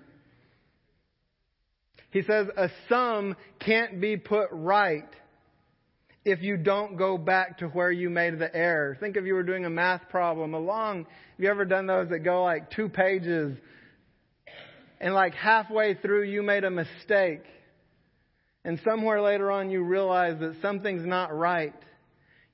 He 2.13 2.23
says 2.23 2.47
a 2.57 2.71
sum 2.89 3.37
can't 3.59 4.01
be 4.01 4.17
put 4.17 4.49
right 4.53 5.09
if 6.25 6.41
you 6.41 6.57
don't 6.57 6.97
go 6.97 7.19
back 7.19 7.59
to 7.59 7.67
where 7.69 7.91
you 7.91 8.11
made 8.11 8.39
the 8.39 8.55
error. 8.55 8.97
Think 8.99 9.17
if 9.17 9.25
you 9.25 9.35
were 9.35 9.43
doing 9.43 9.65
a 9.65 9.71
math 9.71 10.09
problem 10.09 10.55
along, 10.55 10.99
have 11.01 11.41
you 11.41 11.51
ever 11.51 11.65
done 11.65 11.87
those 11.87 12.09
that 12.11 12.21
go 12.21 12.45
like 12.45 12.71
two 12.71 12.89
pages 12.89 13.57
and 15.01 15.15
like 15.15 15.35
halfway 15.35 15.95
through 15.95 16.25
you 16.25 16.43
made 16.43 16.65
a 16.65 16.71
mistake. 16.71 17.43
And 18.65 18.79
somewhere 18.85 19.23
later 19.23 19.51
on 19.51 19.71
you 19.71 19.83
realize 19.83 20.39
that 20.41 20.57
something's 20.61 21.07
not 21.07 21.35
right. 21.35 21.75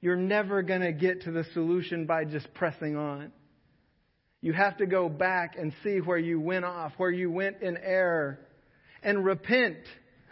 You're 0.07 0.15
never 0.15 0.63
going 0.63 0.83
to 0.83 0.93
get 0.93 1.23
to 1.23 1.33
the 1.33 1.43
solution 1.53 2.07
by 2.07 2.27
just 2.27 2.55
pressing 2.55 2.97
on. 2.97 3.33
You 4.41 4.53
have 4.53 4.77
to 4.77 4.87
go 4.87 5.09
back 5.09 5.57
and 5.59 5.73
see 5.83 5.97
where 5.99 6.17
you 6.17 6.41
went 6.41 6.65
off, 6.65 6.93
where 6.97 7.11
you 7.11 7.29
went 7.29 7.61
in 7.61 7.77
error, 7.77 8.39
and 9.03 9.25
repent, 9.25 9.79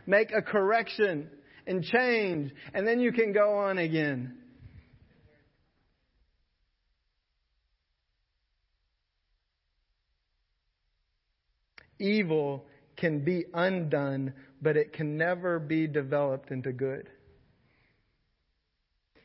make 0.07 0.31
a 0.31 0.43
correction, 0.43 1.29
and 1.67 1.83
change, 1.83 2.53
and 2.73 2.87
then 2.87 3.01
you 3.01 3.11
can 3.11 3.33
go 3.33 3.59
on 3.59 3.79
again. 3.79 4.37
Evil 11.99 12.65
can 12.97 13.25
be 13.25 13.47
undone, 13.53 14.35
but 14.63 14.77
it 14.77 14.93
can 14.93 15.17
never 15.17 15.59
be 15.59 15.89
developed 15.89 16.53
into 16.53 16.71
good. 16.71 17.09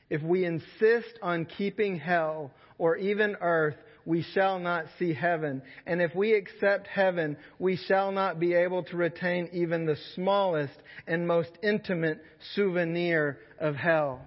If 0.09 0.21
we 0.23 0.45
insist 0.45 1.19
on 1.21 1.45
keeping 1.45 1.99
hell 1.99 2.51
or 2.77 2.97
even 2.97 3.35
earth, 3.41 3.75
we 4.05 4.23
shall 4.33 4.57
not 4.57 4.85
see 4.97 5.13
heaven. 5.13 5.61
And 5.85 6.01
if 6.01 6.15
we 6.15 6.33
accept 6.33 6.87
heaven, 6.87 7.37
we 7.59 7.77
shall 7.77 8.11
not 8.11 8.39
be 8.39 8.53
able 8.53 8.83
to 8.85 8.97
retain 8.97 9.49
even 9.53 9.85
the 9.85 9.97
smallest 10.15 10.73
and 11.05 11.27
most 11.27 11.51
intimate 11.61 12.19
souvenir 12.55 13.37
of 13.59 13.75
hell. 13.75 14.21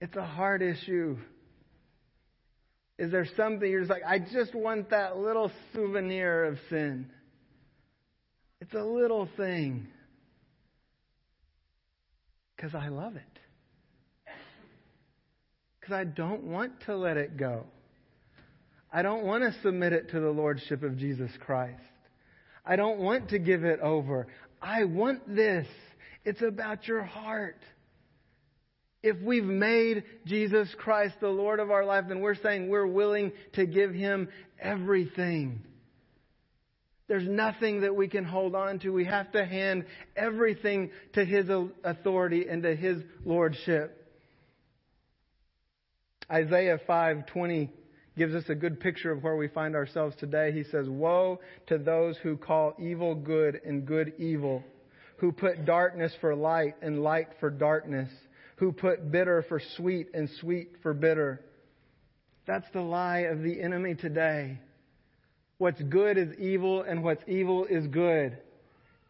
It's 0.00 0.16
a 0.16 0.24
hard 0.24 0.62
issue. 0.62 1.18
Is 2.98 3.10
there 3.10 3.26
something 3.36 3.70
you're 3.70 3.80
just 3.80 3.90
like, 3.90 4.04
I 4.06 4.18
just 4.18 4.54
want 4.54 4.90
that 4.90 5.18
little 5.18 5.50
souvenir 5.74 6.44
of 6.44 6.58
sin? 6.70 7.10
It's 8.62 8.74
a 8.74 8.82
little 8.82 9.28
thing. 9.36 9.88
Because 12.56 12.74
I 12.74 12.88
love 12.88 13.16
it. 13.16 13.39
Because 15.80 15.94
I 15.94 16.04
don't 16.04 16.44
want 16.44 16.72
to 16.86 16.96
let 16.96 17.16
it 17.16 17.36
go. 17.36 17.64
I 18.92 19.02
don't 19.02 19.24
want 19.24 19.44
to 19.44 19.60
submit 19.62 19.92
it 19.92 20.10
to 20.10 20.20
the 20.20 20.30
Lordship 20.30 20.82
of 20.82 20.98
Jesus 20.98 21.30
Christ. 21.40 21.80
I 22.66 22.76
don't 22.76 22.98
want 22.98 23.30
to 23.30 23.38
give 23.38 23.64
it 23.64 23.80
over. 23.80 24.26
I 24.60 24.84
want 24.84 25.34
this. 25.34 25.66
It's 26.24 26.42
about 26.42 26.86
your 26.86 27.02
heart. 27.02 27.58
If 29.02 29.16
we've 29.22 29.44
made 29.44 30.04
Jesus 30.26 30.68
Christ 30.76 31.14
the 31.20 31.28
Lord 31.28 31.58
of 31.60 31.70
our 31.70 31.84
life, 31.84 32.04
then 32.08 32.20
we're 32.20 32.34
saying 32.34 32.68
we're 32.68 32.86
willing 32.86 33.32
to 33.54 33.64
give 33.64 33.94
Him 33.94 34.28
everything. 34.60 35.62
There's 37.08 37.26
nothing 37.26 37.80
that 37.80 37.96
we 37.96 38.08
can 38.08 38.24
hold 38.24 38.54
on 38.54 38.78
to. 38.80 38.90
We 38.90 39.06
have 39.06 39.32
to 39.32 39.44
hand 39.44 39.86
everything 40.14 40.90
to 41.14 41.24
His 41.24 41.46
authority 41.82 42.46
and 42.48 42.62
to 42.64 42.76
His 42.76 43.02
Lordship. 43.24 43.99
Isaiah 46.30 46.78
5:20 46.86 47.70
gives 48.16 48.34
us 48.34 48.48
a 48.48 48.54
good 48.54 48.80
picture 48.80 49.10
of 49.12 49.22
where 49.22 49.36
we 49.36 49.48
find 49.48 49.74
ourselves 49.74 50.16
today. 50.16 50.52
He 50.52 50.64
says, 50.64 50.88
"Woe 50.88 51.40
to 51.66 51.78
those 51.78 52.18
who 52.18 52.36
call 52.36 52.74
evil 52.78 53.14
good 53.14 53.60
and 53.64 53.86
good 53.86 54.12
evil, 54.18 54.64
who 55.18 55.32
put 55.32 55.64
darkness 55.64 56.14
for 56.20 56.34
light 56.34 56.76
and 56.82 57.02
light 57.02 57.28
for 57.40 57.50
darkness." 57.50 58.10
who 58.60 58.72
put 58.72 59.10
bitter 59.10 59.42
for 59.48 59.58
sweet 59.76 60.08
and 60.12 60.28
sweet 60.38 60.68
for 60.82 60.92
bitter. 60.92 61.40
That's 62.46 62.70
the 62.74 62.82
lie 62.82 63.20
of 63.20 63.42
the 63.42 63.58
enemy 63.58 63.94
today. 63.94 64.60
What's 65.56 65.80
good 65.80 66.18
is 66.18 66.38
evil 66.38 66.82
and 66.82 67.02
what's 67.02 67.22
evil 67.26 67.64
is 67.64 67.86
good. 67.86 68.36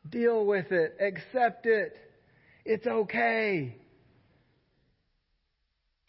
Deal 0.08 0.46
with 0.46 0.70
it. 0.70 0.96
Accept 1.00 1.66
it. 1.66 1.96
It's 2.64 2.86
okay. 2.86 3.74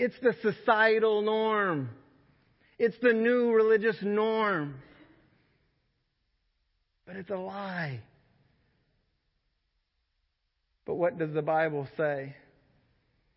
It's 0.01 0.17
the 0.24 0.34
societal 0.41 1.22
norm. 1.22 1.91
It's 2.79 2.98
the 3.03 3.13
new 3.13 3.51
religious 3.51 3.98
norm. 4.01 4.81
But 7.05 7.17
it's 7.17 7.29
a 7.29 7.36
lie. 7.36 8.00
But 10.88 10.96
what 10.96 11.20
does 11.20 11.31
the 11.34 11.43
Bible 11.43 11.88
say? 11.98 12.36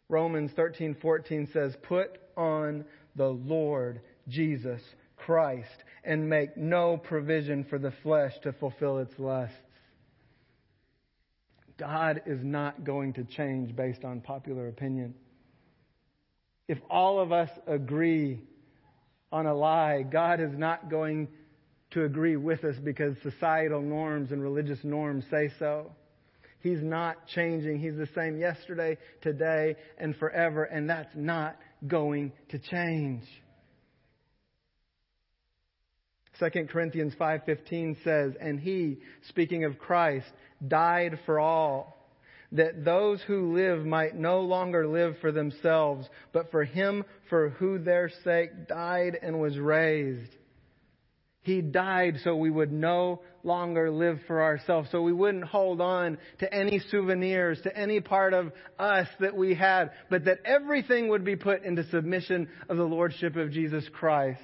Romans 0.09 0.54
13:14 0.54 1.49
says, 1.49 1.76
"Put 1.83 2.18
on 2.35 2.87
the 3.14 3.28
Lord 3.28 4.00
Jesus 4.28 4.80
Christ 5.16 5.85
and 6.02 6.30
make 6.30 6.56
no 6.56 6.97
provision 6.97 7.64
for 7.64 7.78
the 7.78 7.92
flesh 8.02 8.38
to 8.38 8.54
fulfill 8.54 9.00
its 9.00 9.18
lusts." 9.18 9.61
God 11.76 12.23
is 12.25 12.42
not 12.42 12.85
going 12.85 13.12
to 13.12 13.25
change 13.25 13.76
based 13.76 14.02
on 14.02 14.23
popular 14.23 14.68
opinion. 14.68 15.14
If 16.68 16.78
all 16.88 17.21
of 17.21 17.33
us 17.33 17.50
agree 17.66 18.42
on 19.30 19.47
a 19.47 19.54
lie, 19.54 20.02
God 20.02 20.40
is 20.40 20.56
not 20.56 20.90
going 20.90 21.28
to 21.90 22.04
agree 22.04 22.37
with 22.37 22.64
us 22.64 22.76
because 22.83 23.14
societal 23.23 23.83
norms 23.83 24.33
and 24.33 24.42
religious 24.42 24.78
norms 24.83 25.25
say 25.30 25.50
so. 25.59 25.92
He's 26.61 26.83
not 26.83 27.26
changing. 27.26 27.78
He's 27.78 27.97
the 27.97 28.09
same 28.14 28.38
yesterday, 28.38 28.97
today, 29.21 29.76
and 29.99 30.16
forever, 30.16 30.64
and 30.64 30.88
that's 30.88 31.14
not 31.14 31.56
going 31.87 32.33
to 32.49 32.59
change. 32.59 33.23
2 36.40 36.68
Corinthians 36.68 37.14
5:15 37.16 37.97
says, 38.02 38.35
"And 38.40 38.59
he, 38.59 39.02
speaking 39.28 39.64
of 39.64 39.78
Christ, 39.78 40.33
died 40.66 41.21
for 41.26 41.38
all, 41.38 42.03
that 42.54 42.84
those 42.84 43.20
who 43.23 43.54
live 43.54 43.84
might 43.84 44.16
no 44.16 44.40
longer 44.40 44.87
live 44.87 45.18
for 45.20 45.30
themselves, 45.30 46.08
but 46.32 46.50
for 46.50 46.64
him 46.64 47.04
for 47.28 47.50
who 47.50 47.78
their 47.78 48.08
sake 48.25 48.66
died 48.68 49.18
and 49.20 49.40
was 49.40 49.58
raised." 49.58 50.34
He 51.42 51.61
died 51.61 52.20
so 52.25 52.37
we 52.37 52.49
would 52.50 52.73
no 52.73 53.20
longer 53.42 53.90
live 53.90 54.18
for 54.26 54.42
ourselves, 54.42 54.88
so 54.90 55.02
we 55.02 55.12
wouldn't 55.12 55.44
hold 55.44 55.82
on 55.82 56.16
to 56.38 56.52
any 56.52 56.78
souvenirs, 56.78 57.61
to 57.62 57.76
any 57.76 58.00
part 58.00 58.32
of 58.32 58.50
us 58.78 59.06
that 59.20 59.37
we 59.37 59.52
had, 59.52 59.90
but 60.08 60.25
that 60.25 60.38
everything 60.46 61.08
would 61.08 61.23
be 61.23 61.37
put 61.37 61.62
into 61.62 61.84
submission 61.84 62.49
of 62.70 62.78
the 62.78 62.87
Lordship 62.87 63.37
of 63.37 63.50
Jesus 63.50 63.87
Christ. 63.90 64.40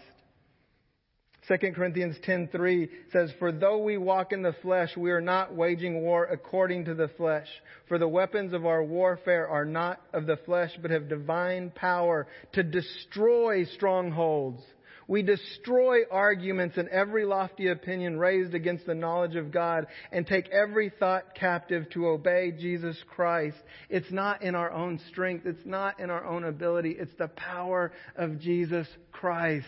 2 1.51 1.75
Corinthians 1.75 2.17
10:3 2.21 2.89
says, 3.11 3.33
"For 3.41 3.51
though 3.51 3.79
we 3.79 3.97
walk 3.97 4.33
in 4.33 4.43
the 4.43 4.53
flesh, 4.53 4.97
we 4.97 5.11
are 5.11 5.21
not 5.21 5.53
waging 5.53 6.01
war 6.01 6.25
according 6.27 6.85
to 6.85 6.95
the 6.95 7.09
flesh. 7.09 7.49
For 7.87 7.99
the 7.99 8.07
weapons 8.07 8.53
of 8.53 8.67
our 8.67 8.85
warfare 8.85 9.49
are 9.49 9.65
not 9.65 10.01
of 10.13 10.27
the 10.27 10.37
flesh, 10.37 10.79
but 10.81 10.93
have 10.93 11.09
divine 11.09 11.71
power 11.71 12.29
to 12.53 12.63
destroy 12.63 13.65
strongholds." 13.65 14.65
We 15.09 15.23
destroy 15.23 16.03
arguments 16.09 16.79
and 16.79 16.89
every 16.89 17.25
lofty 17.25 17.67
opinion 17.67 18.17
raised 18.17 18.55
against 18.55 18.87
the 18.87 18.95
knowledge 18.95 19.35
of 19.35 19.51
God 19.51 19.89
and 20.13 20.25
take 20.25 20.49
every 20.51 20.89
thought 20.89 21.35
captive 21.35 21.91
to 21.91 22.07
obey 22.07 22.53
Jesus 22.53 23.03
Christ. 23.09 23.61
It's 23.89 24.13
not 24.13 24.43
in 24.43 24.55
our 24.55 24.71
own 24.71 24.99
strength. 25.11 25.47
It's 25.47 25.67
not 25.67 25.99
in 25.99 26.11
our 26.11 26.25
own 26.25 26.45
ability. 26.45 26.93
It's 26.93 27.15
the 27.15 27.27
power 27.27 27.91
of 28.15 28.39
Jesus 28.39 28.87
Christ. 29.11 29.67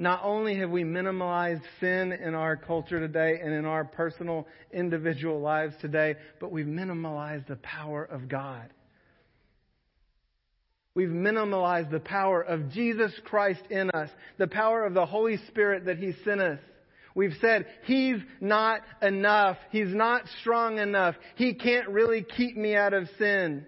Not 0.00 0.20
only 0.22 0.56
have 0.58 0.70
we 0.70 0.84
minimalized 0.84 1.62
sin 1.80 2.12
in 2.12 2.34
our 2.34 2.56
culture 2.56 3.00
today 3.00 3.40
and 3.42 3.52
in 3.52 3.64
our 3.64 3.84
personal 3.84 4.46
individual 4.72 5.40
lives 5.40 5.74
today, 5.80 6.14
but 6.38 6.52
we've 6.52 6.66
minimalized 6.66 7.48
the 7.48 7.56
power 7.56 8.04
of 8.04 8.28
God. 8.28 8.72
We've 10.94 11.08
minimalized 11.08 11.90
the 11.90 12.00
power 12.00 12.40
of 12.42 12.70
Jesus 12.70 13.12
Christ 13.24 13.62
in 13.70 13.90
us, 13.90 14.08
the 14.36 14.46
power 14.46 14.84
of 14.84 14.94
the 14.94 15.06
Holy 15.06 15.36
Spirit 15.48 15.86
that 15.86 15.98
He 15.98 16.12
sent 16.24 16.40
us. 16.40 16.60
We've 17.14 17.36
said, 17.40 17.66
He's 17.84 18.18
not 18.40 18.82
enough. 19.02 19.56
He's 19.70 19.92
not 19.92 20.22
strong 20.40 20.78
enough. 20.78 21.16
He 21.34 21.54
can't 21.54 21.88
really 21.88 22.24
keep 22.36 22.56
me 22.56 22.76
out 22.76 22.94
of 22.94 23.08
sin. 23.18 23.66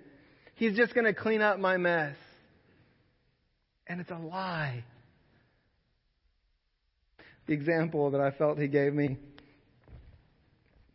He's 0.55 0.77
just 0.77 0.95
going 0.95 1.07
to 1.07 1.15
clean 1.15 1.41
up 1.41 1.59
my 1.59 1.77
mess. 1.77 2.15
And 3.89 4.01
it's 4.01 4.11
a 4.11 4.19
lie. 4.19 4.85
The 7.47 7.53
example 7.53 8.11
that 8.11 8.21
I 8.21 8.31
felt 8.31 8.59
He 8.59 8.69
gave 8.69 8.95
me 8.95 9.19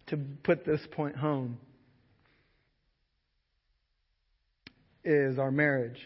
to 0.08 0.18
put 0.44 0.66
this 0.66 0.82
point 0.92 1.16
home 1.16 1.58
is 5.04 5.38
our 5.38 5.52
marriage. 5.52 6.00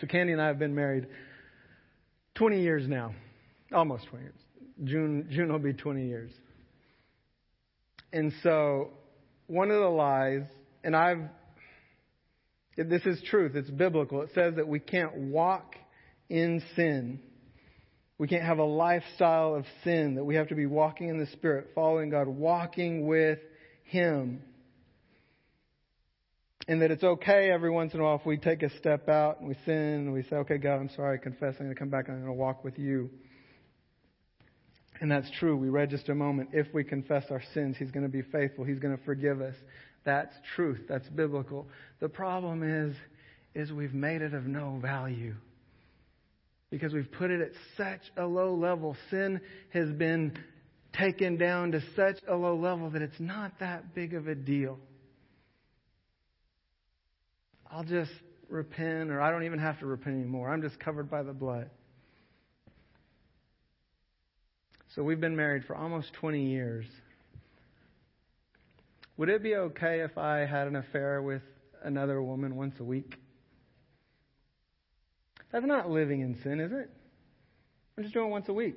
So 0.00 0.06
Candy 0.06 0.32
and 0.32 0.42
I 0.42 0.48
have 0.48 0.58
been 0.58 0.74
married 0.74 1.06
20 2.34 2.60
years 2.60 2.88
now. 2.88 3.14
Almost 3.72 4.06
20 4.08 4.24
years. 4.24 4.34
June, 4.82 5.28
June 5.30 5.52
will 5.52 5.58
be 5.58 5.72
20 5.72 6.06
years. 6.06 6.30
And 8.12 8.32
so 8.42 8.90
one 9.46 9.70
of 9.70 9.80
the 9.80 9.88
lies, 9.88 10.42
and 10.82 10.96
I've, 10.96 11.22
this 12.76 13.02
is 13.06 13.22
truth, 13.30 13.52
it's 13.54 13.70
biblical. 13.70 14.22
It 14.22 14.30
says 14.34 14.54
that 14.56 14.66
we 14.66 14.80
can't 14.80 15.14
walk 15.14 15.76
in 16.28 16.62
sin. 16.76 17.20
We 18.18 18.28
can't 18.28 18.44
have 18.44 18.58
a 18.58 18.64
lifestyle 18.64 19.54
of 19.54 19.64
sin, 19.82 20.14
that 20.14 20.24
we 20.24 20.36
have 20.36 20.48
to 20.48 20.54
be 20.54 20.66
walking 20.66 21.08
in 21.08 21.18
the 21.18 21.26
Spirit, 21.32 21.68
following 21.74 22.10
God, 22.10 22.28
walking 22.28 23.06
with 23.06 23.38
Him 23.84 24.42
and 26.66 26.80
that 26.82 26.90
it's 26.90 27.04
okay 27.04 27.50
every 27.50 27.70
once 27.70 27.92
in 27.92 28.00
a 28.00 28.02
while 28.02 28.16
if 28.16 28.24
we 28.24 28.36
take 28.36 28.62
a 28.62 28.70
step 28.78 29.08
out 29.08 29.40
and 29.40 29.48
we 29.48 29.54
sin 29.64 29.74
and 29.74 30.12
we 30.12 30.22
say, 30.22 30.36
okay, 30.36 30.56
God, 30.56 30.76
I'm 30.76 30.90
sorry, 30.90 31.18
I 31.18 31.22
confess, 31.22 31.54
I'm 31.58 31.66
going 31.66 31.74
to 31.74 31.78
come 31.78 31.90
back 31.90 32.08
and 32.08 32.16
I'm 32.16 32.24
going 32.24 32.34
to 32.34 32.40
walk 32.40 32.64
with 32.64 32.78
you. 32.78 33.10
And 35.00 35.10
that's 35.10 35.30
true. 35.38 35.56
We 35.56 35.68
read 35.68 35.90
just 35.90 36.08
a 36.08 36.14
moment. 36.14 36.50
If 36.52 36.72
we 36.72 36.84
confess 36.84 37.24
our 37.30 37.42
sins, 37.52 37.76
He's 37.78 37.90
going 37.90 38.04
to 38.04 38.12
be 38.12 38.22
faithful. 38.22 38.64
He's 38.64 38.78
going 38.78 38.96
to 38.96 39.04
forgive 39.04 39.40
us. 39.40 39.54
That's 40.04 40.34
truth. 40.54 40.80
That's 40.88 41.08
biblical. 41.08 41.66
The 42.00 42.08
problem 42.08 42.62
is, 42.62 42.94
is 43.54 43.72
we've 43.72 43.94
made 43.94 44.22
it 44.22 44.32
of 44.34 44.44
no 44.44 44.78
value. 44.80 45.34
Because 46.74 46.92
we've 46.92 47.12
put 47.12 47.30
it 47.30 47.40
at 47.40 47.52
such 47.76 48.00
a 48.16 48.26
low 48.26 48.52
level. 48.52 48.96
Sin 49.08 49.40
has 49.72 49.88
been 49.92 50.36
taken 50.92 51.36
down 51.36 51.70
to 51.70 51.80
such 51.94 52.16
a 52.26 52.34
low 52.34 52.56
level 52.56 52.90
that 52.90 53.00
it's 53.00 53.20
not 53.20 53.52
that 53.60 53.94
big 53.94 54.12
of 54.12 54.26
a 54.26 54.34
deal. 54.34 54.80
I'll 57.70 57.84
just 57.84 58.10
repent, 58.48 59.12
or 59.12 59.20
I 59.20 59.30
don't 59.30 59.44
even 59.44 59.60
have 59.60 59.78
to 59.78 59.86
repent 59.86 60.16
anymore. 60.16 60.50
I'm 60.50 60.62
just 60.62 60.80
covered 60.80 61.08
by 61.08 61.22
the 61.22 61.32
blood. 61.32 61.70
So 64.96 65.04
we've 65.04 65.20
been 65.20 65.36
married 65.36 65.62
for 65.66 65.76
almost 65.76 66.12
20 66.14 66.44
years. 66.44 66.86
Would 69.16 69.28
it 69.28 69.44
be 69.44 69.54
okay 69.54 70.00
if 70.00 70.18
I 70.18 70.38
had 70.38 70.66
an 70.66 70.74
affair 70.74 71.22
with 71.22 71.42
another 71.84 72.20
woman 72.20 72.56
once 72.56 72.74
a 72.80 72.84
week? 72.84 73.14
That's 75.54 75.64
not 75.64 75.88
living 75.88 76.20
in 76.20 76.34
sin, 76.42 76.58
is 76.58 76.72
it? 76.72 76.90
I'm 77.96 78.02
just 78.02 78.12
doing 78.12 78.26
it 78.26 78.30
once 78.30 78.48
a 78.48 78.52
week. 78.52 78.74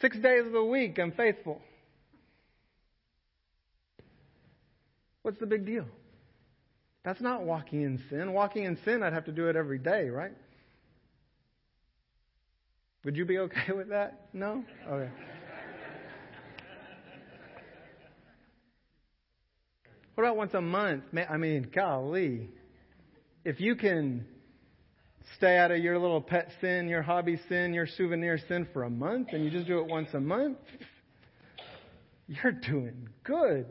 Six 0.00 0.18
days 0.18 0.44
of 0.44 0.50
the 0.50 0.64
week, 0.64 0.98
I'm 0.98 1.12
faithful. 1.12 1.62
What's 5.22 5.38
the 5.38 5.46
big 5.46 5.64
deal? 5.64 5.84
That's 7.04 7.20
not 7.20 7.44
walking 7.44 7.82
in 7.82 8.02
sin. 8.10 8.32
Walking 8.32 8.64
in 8.64 8.76
sin, 8.84 9.04
I'd 9.04 9.12
have 9.12 9.26
to 9.26 9.32
do 9.32 9.48
it 9.48 9.54
every 9.54 9.78
day, 9.78 10.08
right? 10.08 10.32
Would 13.04 13.16
you 13.16 13.24
be 13.24 13.38
okay 13.38 13.72
with 13.72 13.90
that? 13.90 14.30
No? 14.32 14.64
Okay. 14.90 15.10
What 20.16 20.24
about 20.24 20.36
once 20.36 20.54
a 20.54 20.60
month? 20.60 21.04
I 21.30 21.36
mean, 21.36 21.68
golly. 21.72 22.50
If 23.44 23.60
you 23.60 23.74
can 23.74 24.24
stay 25.36 25.58
out 25.58 25.72
of 25.72 25.78
your 25.78 25.98
little 25.98 26.20
pet 26.20 26.48
sin, 26.60 26.88
your 26.88 27.02
hobby 27.02 27.40
sin, 27.48 27.74
your 27.74 27.86
souvenir 27.86 28.38
sin 28.48 28.68
for 28.72 28.84
a 28.84 28.90
month, 28.90 29.28
and 29.32 29.44
you 29.44 29.50
just 29.50 29.66
do 29.66 29.80
it 29.80 29.86
once 29.86 30.08
a 30.14 30.20
month, 30.20 30.58
you're 32.28 32.52
doing 32.52 33.08
good. 33.24 33.66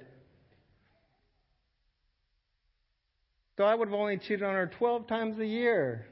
So 3.58 3.64
I 3.64 3.76
would 3.76 3.88
have 3.88 3.98
only 3.98 4.18
cheated 4.18 4.44
on 4.44 4.56
her 4.56 4.72
12 4.78 5.08
times 5.08 5.40
a 5.40 5.46
year. 5.46 6.06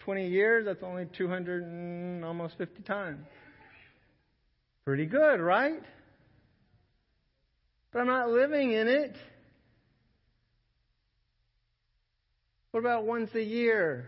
20 0.00 0.28
years, 0.28 0.64
that's 0.64 0.82
only 0.82 1.06
200 1.18 1.64
and 1.64 2.24
almost 2.24 2.56
50 2.56 2.82
times. 2.84 3.26
Pretty 4.84 5.06
good, 5.06 5.40
right? 5.40 5.82
But 7.92 7.98
I'm 7.98 8.06
not 8.06 8.30
living 8.30 8.72
in 8.72 8.86
it. 8.86 9.16
What 12.76 12.80
about 12.80 13.06
once 13.06 13.30
a 13.34 13.42
year? 13.42 14.06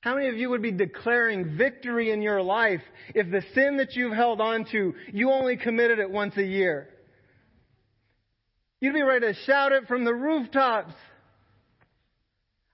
How 0.00 0.14
many 0.14 0.28
of 0.28 0.36
you 0.36 0.50
would 0.50 0.62
be 0.62 0.70
declaring 0.70 1.58
victory 1.58 2.12
in 2.12 2.22
your 2.22 2.40
life 2.40 2.82
if 3.16 3.28
the 3.32 3.42
sin 3.52 3.78
that 3.78 3.96
you've 3.96 4.12
held 4.12 4.40
on 4.40 4.64
to, 4.66 4.94
you 5.12 5.32
only 5.32 5.56
committed 5.56 5.98
it 5.98 6.08
once 6.08 6.36
a 6.36 6.44
year? 6.44 6.88
You'd 8.78 8.94
be 8.94 9.02
ready 9.02 9.26
to 9.26 9.34
shout 9.34 9.72
it 9.72 9.88
from 9.88 10.04
the 10.04 10.14
rooftops. 10.14 10.94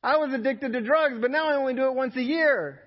I 0.03 0.19
was 0.19 0.35
addicted 0.35 0.75
to 0.75 0.83
drugs, 0.83 1.15
but 1.19 1.31
now 1.31 1.49
I 1.49 1.55
only 1.55 1.73
do 1.73 1.87
it 1.87 1.95
once 1.95 2.15
a 2.15 2.23
year. 2.23 2.79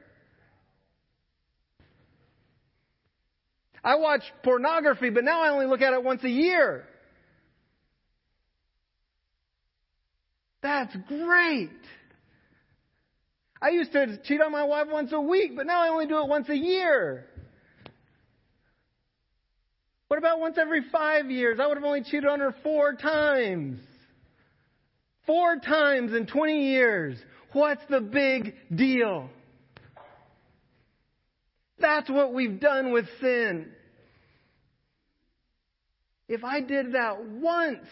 I 3.84 3.96
watch 3.96 4.22
pornography, 4.44 5.10
but 5.10 5.24
now 5.24 5.42
I 5.42 5.50
only 5.50 5.66
look 5.66 5.82
at 5.82 5.94
it 5.94 6.04
once 6.04 6.24
a 6.24 6.30
year. 6.30 6.86
That's 10.64 10.96
great. 11.08 11.70
I 13.62 13.70
used 13.70 13.92
to 13.92 14.18
cheat 14.24 14.42
on 14.42 14.52
my 14.52 14.64
wife 14.64 14.88
once 14.90 15.12
a 15.12 15.20
week, 15.20 15.56
but 15.56 15.68
now 15.68 15.82
I 15.82 15.90
only 15.90 16.08
do 16.08 16.20
it 16.20 16.28
once 16.28 16.50
a 16.50 16.58
year. 16.58 17.26
What 20.08 20.18
about 20.18 20.40
once 20.40 20.58
every 20.60 20.82
five 20.90 21.30
years? 21.30 21.60
I 21.60 21.68
would 21.68 21.76
have 21.78 21.84
only 21.84 22.04
cheated 22.04 22.26
on 22.26 22.40
her 22.40 22.56
four 22.64 22.94
times. 22.94 23.80
Four 25.26 25.58
times 25.60 26.14
in 26.14 26.28
20 26.28 26.70
years. 26.70 27.18
What's 27.52 27.82
the 27.90 28.00
big 28.00 28.56
deal? 28.74 29.30
That's 31.78 32.10
what 32.10 32.34
we've 32.34 32.60
done 32.60 32.94
with 32.94 33.06
sin. 33.20 33.70
If 36.30 36.44
I 36.46 36.62
did 36.62 36.94
that 36.94 37.26
once 37.26 37.88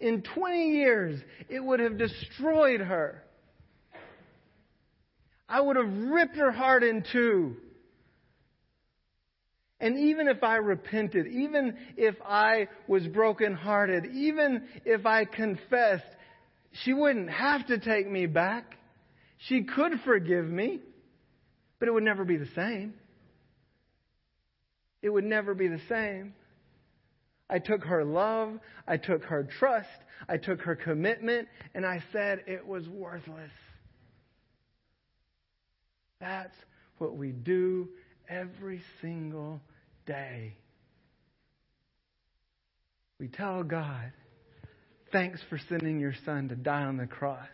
in 0.00 0.22
20 0.22 0.70
years, 0.70 1.20
it 1.48 1.60
would 1.60 1.80
have 1.80 1.98
destroyed 1.98 2.80
her. 2.80 3.22
I 5.48 5.60
would 5.60 5.76
have 5.76 5.92
ripped 5.92 6.36
her 6.36 6.50
heart 6.50 6.82
in 6.82 7.04
two. 7.12 7.56
And 9.80 9.98
even 9.98 10.28
if 10.28 10.42
I 10.42 10.56
repented, 10.56 11.26
even 11.26 11.76
if 11.96 12.14
I 12.24 12.68
was 12.86 13.06
brokenhearted, 13.06 14.06
even 14.12 14.64
if 14.84 15.06
I 15.06 15.24
confessed, 15.24 16.04
she 16.84 16.92
wouldn't 16.92 17.30
have 17.30 17.66
to 17.66 17.78
take 17.78 18.08
me 18.08 18.26
back. 18.26 18.76
She 19.48 19.64
could 19.64 19.92
forgive 20.04 20.46
me, 20.46 20.80
but 21.78 21.88
it 21.88 21.92
would 21.92 22.04
never 22.04 22.24
be 22.24 22.36
the 22.36 22.48
same. 22.54 22.94
It 25.02 25.08
would 25.08 25.24
never 25.24 25.54
be 25.54 25.68
the 25.68 25.80
same. 25.88 26.34
I 27.50 27.58
took 27.58 27.84
her 27.84 28.04
love, 28.04 28.58
I 28.86 28.96
took 28.96 29.24
her 29.24 29.42
trust, 29.58 29.88
I 30.28 30.36
took 30.36 30.60
her 30.60 30.76
commitment, 30.76 31.48
and 31.74 31.84
I 31.84 32.02
said 32.12 32.44
it 32.46 32.66
was 32.66 32.88
worthless. 32.88 33.50
That's 36.20 36.54
what 36.98 37.16
we 37.16 37.32
do 37.32 37.88
every 38.28 38.82
single 39.00 39.60
day. 40.06 40.54
We 43.18 43.28
tell 43.28 43.64
God, 43.64 44.12
thanks 45.12 45.40
for 45.50 45.58
sending 45.68 45.98
your 45.98 46.14
son 46.24 46.48
to 46.50 46.54
die 46.54 46.84
on 46.84 46.96
the 46.96 47.06
cross. 47.06 47.48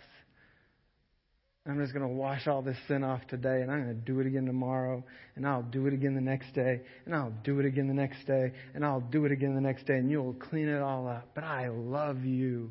I'm 1.69 1.81
just 1.81 1.93
going 1.93 2.07
to 2.07 2.15
wash 2.15 2.47
all 2.47 2.63
this 2.63 2.77
sin 2.87 3.03
off 3.03 3.27
today, 3.27 3.63
and 3.63 3.71
I'm 3.71 3.83
going 3.83 3.95
to 3.95 4.01
do 4.01 4.21
it 4.21 4.27
again 4.27 4.47
tomorrow, 4.47 5.03
and 5.35 5.47
I'll 5.47 5.63
do 5.63 5.87
it 5.87 5.95
again 5.95 6.15
the 6.15 6.21
next 6.21 6.55
day, 6.55 6.81
and 7.05 7.15
I'll 7.15 7.33
do 7.43 7.59
it 7.59 7.67
again 7.67 7.89
the 7.89 7.95
next 7.95 8.25
day, 8.25 8.53
and 8.75 8.85
I'll 8.85 9.01
do 9.01 9.25
it 9.25 9.33
again 9.33 9.55
the 9.55 9.61
next 9.61 9.85
day, 9.85 9.95
and 9.95 10.09
you'll 10.09 10.35
clean 10.35 10.69
it 10.69 10.81
all 10.81 11.09
up. 11.09 11.29
But 11.35 11.43
I 11.43 11.69
love 11.69 12.25
you. 12.25 12.71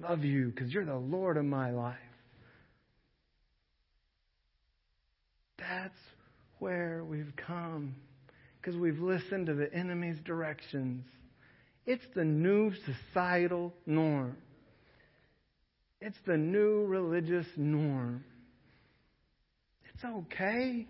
Love 0.00 0.22
you 0.22 0.50
because 0.50 0.72
you're 0.72 0.84
the 0.84 0.94
Lord 0.94 1.36
of 1.36 1.44
my 1.44 1.70
life. 1.72 1.96
That's 5.58 5.98
where 6.60 7.04
we've 7.04 7.32
come 7.36 7.96
because 8.60 8.76
we've 8.78 9.00
listened 9.00 9.46
to 9.46 9.54
the 9.54 9.72
enemy's 9.74 10.18
directions. 10.24 11.04
It's 11.86 12.04
the 12.14 12.24
new 12.24 12.72
societal 12.86 13.74
norm. 13.86 14.36
It's 16.00 16.16
the 16.26 16.36
new 16.36 16.84
religious 16.84 17.46
norm. 17.56 18.24
It's 19.94 20.04
okay. 20.04 20.86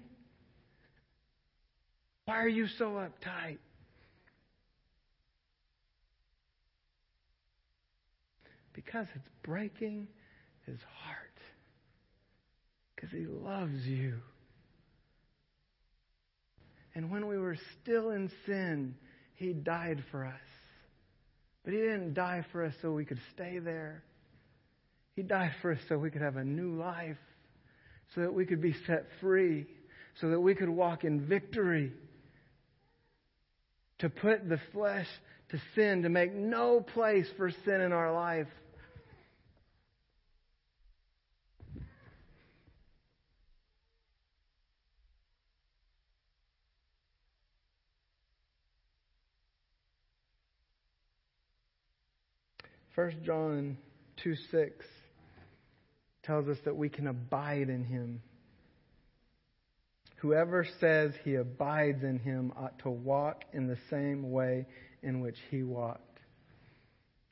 Why 2.27 2.37
are 2.37 2.49
you 2.49 2.66
so 2.79 2.90
uptight? 2.90 3.59
Because 8.75 9.07
it's 9.14 9.29
breaking 9.42 10.09
his 10.66 10.79
heart. 11.03 11.16
Because 12.94 13.11
he 13.11 13.25
loves 13.27 13.87
you. 13.87 14.18
And 16.94 17.11
when 17.11 17.29
we 17.29 17.38
were 17.38 17.57
still 17.81 18.11
in 18.11 18.31
sin, 18.44 18.94
he 19.37 19.53
died 19.53 20.05
for 20.11 20.27
us. 20.27 20.35
But 21.64 21.73
he 21.73 21.81
didn't 21.81 22.14
die 22.14 22.44
for 22.53 22.64
us 22.64 22.75
so 22.83 22.92
we 22.92 23.05
could 23.05 23.21
stay 23.35 23.59
there. 23.59 24.03
He 25.19 25.25
died 25.25 25.51
for 25.61 25.73
us 25.73 25.81
so 25.89 25.99
we 25.99 26.13
could 26.13 26.23
have 26.23 26.37
a 26.37 26.45
new 26.45 26.77
life, 26.77 27.17
so 28.15 28.21
that 28.21 28.33
we 28.33 28.47
could 28.47 28.63
be 28.63 28.77
set 28.87 29.05
free, 29.21 29.67
so 30.21 30.31
that 30.31 30.39
we 30.39 30.55
could 30.55 30.69
walk 30.69 31.03
in 31.03 31.27
victory. 31.27 31.93
To 33.99 34.11
put 34.11 34.49
the 34.49 34.61
flesh 34.73 35.09
to 35.49 35.61
sin, 35.75 36.03
to 36.05 36.09
make 36.09 36.33
no 36.33 36.81
place 36.81 37.27
for 37.37 37.51
sin 37.65 37.81
in 37.81 37.93
our 37.93 38.13
life. 38.13 38.47
First 52.95 53.17
John 53.25 53.79
2 54.23 54.37
6 54.53 54.87
tells 56.29 56.47
us 56.47 56.59
that 56.64 56.77
we 56.77 56.88
can 56.88 57.09
abide 57.09 57.71
in 57.71 57.83
him. 57.83 58.23
Whoever 60.19 60.67
says 60.79 61.12
he 61.25 61.35
abides 61.37 62.05
in 62.05 62.19
him 62.19 62.53
ought 62.57 62.79
to 62.81 62.91
walk 62.91 63.45
in 63.53 63.67
the 63.67 63.79
same 63.91 64.31
way 64.31 64.67
in 65.03 65.21
which 65.21 65.37
he 65.51 65.62
walked. 65.62 66.03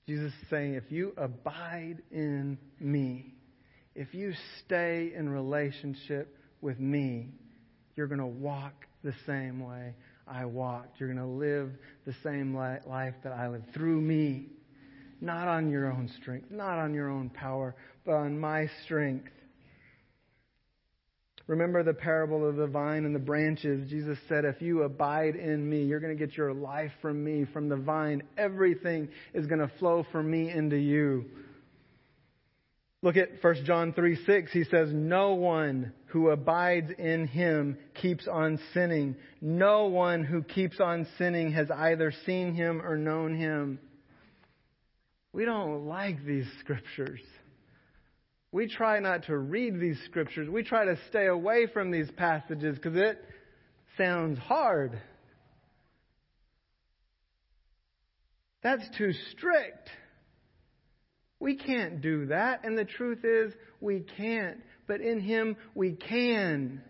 Jesus 0.09 0.33
is 0.33 0.49
saying, 0.49 0.75
if 0.75 0.91
you 0.91 1.13
abide 1.17 1.99
in 2.11 2.59
me, 2.81 3.35
if 3.95 4.15
you 4.15 4.33
stay 4.65 5.13
in 5.15 5.29
relationship 5.29 6.37
with 6.61 6.79
me, 6.79 7.31
you're 7.97 8.07
going 8.07 8.21
to 8.21 8.27
walk 8.27 8.87
the 9.03 9.15
same 9.27 9.61
way 9.61 9.95
I 10.29 10.45
walked. 10.45 11.01
You're 11.01 11.13
going 11.13 11.27
to 11.27 11.33
live 11.33 11.71
the 12.07 12.15
same 12.23 12.55
life 12.57 13.15
that 13.25 13.33
I 13.33 13.49
lived 13.49 13.75
through 13.75 14.01
me. 14.01 14.47
Not 15.21 15.49
on 15.49 15.71
your 15.71 15.91
own 15.91 16.11
strength, 16.21 16.51
not 16.51 16.79
on 16.79 16.93
your 16.93 17.09
own 17.09 17.31
power, 17.31 17.75
but 18.05 18.13
on 18.13 18.39
my 18.39 18.69
strength. 18.85 19.31
Remember 21.47 21.85
the 21.85 21.95
parable 21.95 22.47
of 22.47 22.57
the 22.57 22.67
vine 22.67 23.05
and 23.05 23.15
the 23.15 23.21
branches. 23.21 23.89
Jesus 23.89 24.19
said, 24.29 24.45
If 24.45 24.61
you 24.61 24.83
abide 24.83 25.37
in 25.37 25.69
me, 25.69 25.85
you're 25.85 26.01
going 26.01 26.17
to 26.17 26.27
get 26.27 26.37
your 26.37 26.53
life 26.53 26.91
from 27.01 27.23
me, 27.23 27.47
from 27.53 27.69
the 27.69 27.77
vine. 27.77 28.25
Everything 28.37 29.09
is 29.33 29.47
going 29.47 29.61
to 29.61 29.71
flow 29.79 30.05
from 30.11 30.29
me 30.29 30.51
into 30.51 30.77
you. 30.77 31.25
Look 33.03 33.17
at 33.17 33.29
1 33.41 33.65
John 33.65 33.93
3 33.93 34.25
6. 34.27 34.53
He 34.53 34.65
says, 34.65 34.89
No 34.93 35.35
one 35.35 35.93
who 36.07 36.31
abides 36.31 36.91
in 36.99 37.29
him 37.29 37.79
keeps 37.95 38.27
on 38.27 38.59
sinning. 38.75 39.15
No 39.41 39.85
one 39.85 40.25
who 40.25 40.43
keeps 40.43 40.81
on 40.81 41.07
sinning 41.17 41.53
has 41.53 41.71
either 41.71 42.13
seen 42.25 42.55
him 42.55 42.83
or 42.83 42.97
known 42.97 43.37
him. 43.37 43.79
We 45.37 45.45
don't 45.45 45.85
like 45.87 46.25
these 46.25 46.47
scriptures. 46.61 47.21
We 48.53 48.69
try 48.69 49.01
not 49.01 49.27
to 49.27 49.37
read 49.37 49.79
these 49.79 49.99
scriptures. 50.07 50.49
We 50.49 50.63
try 50.63 50.87
to 50.87 50.97
stay 51.11 51.27
away 51.27 51.67
from 51.67 51.91
these 51.91 52.11
passages 52.17 52.77
because 52.77 52.97
it 52.97 53.23
sounds 53.99 54.39
hard. 54.39 54.99
That's 58.63 58.89
too 58.97 59.13
strict. 59.33 59.91
We 61.39 61.57
can't 61.57 62.01
do 62.01 62.29
that. 62.29 62.65
And 62.65 62.79
the 62.79 62.87
truth 62.87 63.23
is, 63.23 63.53
we 63.79 64.07
can't. 64.17 64.63
But 64.87 65.03
in 65.03 65.21
Him, 65.21 65.59
we 65.75 65.93
can. 65.93 66.81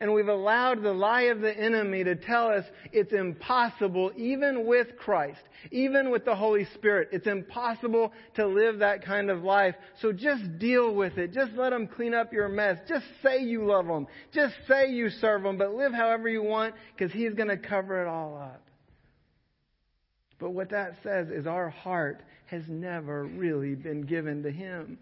And 0.00 0.12
we've 0.14 0.28
allowed 0.28 0.82
the 0.82 0.92
lie 0.92 1.22
of 1.22 1.40
the 1.40 1.56
enemy 1.56 2.04
to 2.04 2.14
tell 2.14 2.48
us 2.48 2.64
it's 2.92 3.12
impossible, 3.12 4.12
even 4.16 4.66
with 4.66 4.96
Christ, 4.96 5.40
even 5.70 6.10
with 6.10 6.24
the 6.24 6.36
Holy 6.36 6.66
Spirit. 6.74 7.08
It's 7.12 7.26
impossible 7.26 8.12
to 8.34 8.46
live 8.46 8.78
that 8.78 9.04
kind 9.04 9.30
of 9.30 9.42
life. 9.42 9.74
So 10.00 10.12
just 10.12 10.58
deal 10.58 10.94
with 10.94 11.18
it. 11.18 11.32
Just 11.32 11.52
let 11.54 11.70
them 11.70 11.88
clean 11.88 12.14
up 12.14 12.32
your 12.32 12.48
mess. 12.48 12.78
Just 12.88 13.06
say 13.22 13.42
you 13.42 13.64
love 13.64 13.86
them. 13.86 14.06
Just 14.32 14.54
say 14.68 14.90
you 14.90 15.10
serve 15.10 15.42
them, 15.42 15.58
but 15.58 15.74
live 15.74 15.92
however 15.92 16.28
you 16.28 16.42
want 16.42 16.74
because 16.96 17.12
He's 17.12 17.34
going 17.34 17.48
to 17.48 17.58
cover 17.58 18.02
it 18.02 18.08
all 18.08 18.36
up. 18.36 18.62
But 20.38 20.50
what 20.50 20.70
that 20.70 20.94
says 21.02 21.28
is 21.30 21.46
our 21.46 21.70
heart 21.70 22.22
has 22.46 22.62
never 22.68 23.24
really 23.24 23.74
been 23.74 24.02
given 24.02 24.42
to 24.44 24.50
Him. 24.50 24.98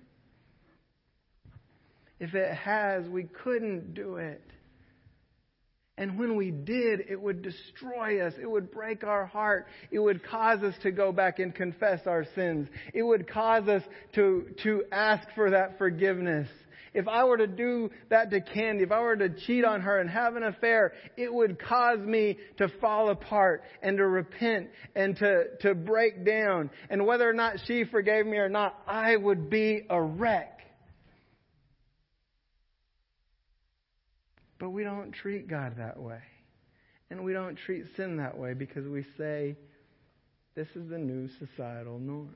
If 2.19 2.35
it 2.35 2.55
has, 2.55 3.07
we 3.09 3.25
couldn't 3.25 3.95
do 3.95 4.17
it. 4.17 4.43
And 5.99 6.19
when 6.19 6.37
we 6.37 6.51
did, 6.51 7.05
it 7.09 7.21
would 7.21 7.41
destroy 7.41 8.27
us. 8.27 8.35
It 8.41 8.51
would 8.51 8.71
break 8.71 9.03
our 9.03 9.25
heart. 9.25 9.67
It 9.91 9.99
would 9.99 10.23
cause 10.23 10.63
us 10.63 10.75
to 10.83 10.91
go 10.91 11.11
back 11.11 11.39
and 11.39 11.55
confess 11.55 12.07
our 12.07 12.27
sins. 12.35 12.69
It 12.93 13.03
would 13.03 13.27
cause 13.29 13.67
us 13.67 13.83
to, 14.15 14.47
to 14.63 14.85
ask 14.93 15.27
for 15.35 15.51
that 15.51 15.79
forgiveness. 15.79 16.49
If 16.93 17.09
I 17.09 17.25
were 17.25 17.37
to 17.37 17.47
do 17.47 17.91
that 18.09 18.31
to 18.31 18.41
Candy, 18.41 18.83
if 18.83 18.91
I 18.91 19.01
were 19.01 19.17
to 19.17 19.29
cheat 19.29 19.65
on 19.65 19.83
her 19.83 20.01
and 20.01 20.09
have 20.09 20.37
an 20.37 20.43
affair, 20.43 20.93
it 21.17 21.33
would 21.33 21.59
cause 21.59 21.99
me 21.99 22.39
to 22.57 22.69
fall 22.81 23.11
apart 23.11 23.65
and 23.83 23.99
to 23.99 24.07
repent 24.07 24.69
and 24.95 25.17
to, 25.17 25.45
to 25.61 25.75
break 25.75 26.25
down. 26.25 26.71
And 26.89 27.07
whether 27.07 27.29
or 27.29 27.35
not 27.35 27.57
she 27.67 27.85
forgave 27.85 28.27
me 28.27 28.39
or 28.39 28.49
not, 28.49 28.83
I 28.87 29.17
would 29.17 29.51
be 29.51 29.83
a 29.91 30.01
wreck. 30.01 30.56
But 34.59 34.71
we 34.71 34.85
don't 34.85 35.13
treat 35.13 35.49
God 35.49 35.75
that 35.79 35.99
way. 35.99 36.21
And 37.11 37.25
we 37.25 37.33
don't 37.33 37.57
treat 37.57 37.85
sin 37.97 38.17
that 38.17 38.37
way 38.37 38.55
because 38.55 38.87
we 38.87 39.05
say, 39.17 39.57
this 40.55 40.69
is 40.75 40.89
the 40.89 40.99
new 40.99 41.29
societal 41.39 41.99
norm. 41.99 42.35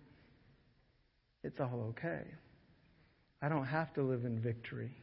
It's 1.42 1.58
all 1.58 1.86
okay. 1.90 2.22
I 3.42 3.48
don't 3.48 3.64
have 3.64 3.92
to 3.94 4.02
live 4.02 4.24
in 4.24 4.38
victory. 4.38 4.94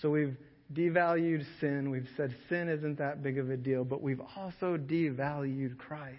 So 0.00 0.10
we've 0.10 0.36
devalued 0.72 1.44
sin. 1.60 1.90
We've 1.90 2.08
said 2.16 2.34
sin 2.48 2.68
isn't 2.68 2.98
that 2.98 3.22
big 3.22 3.38
of 3.38 3.50
a 3.50 3.56
deal, 3.56 3.84
but 3.84 4.00
we've 4.00 4.22
also 4.36 4.78
devalued 4.78 5.76
Christ 5.76 6.16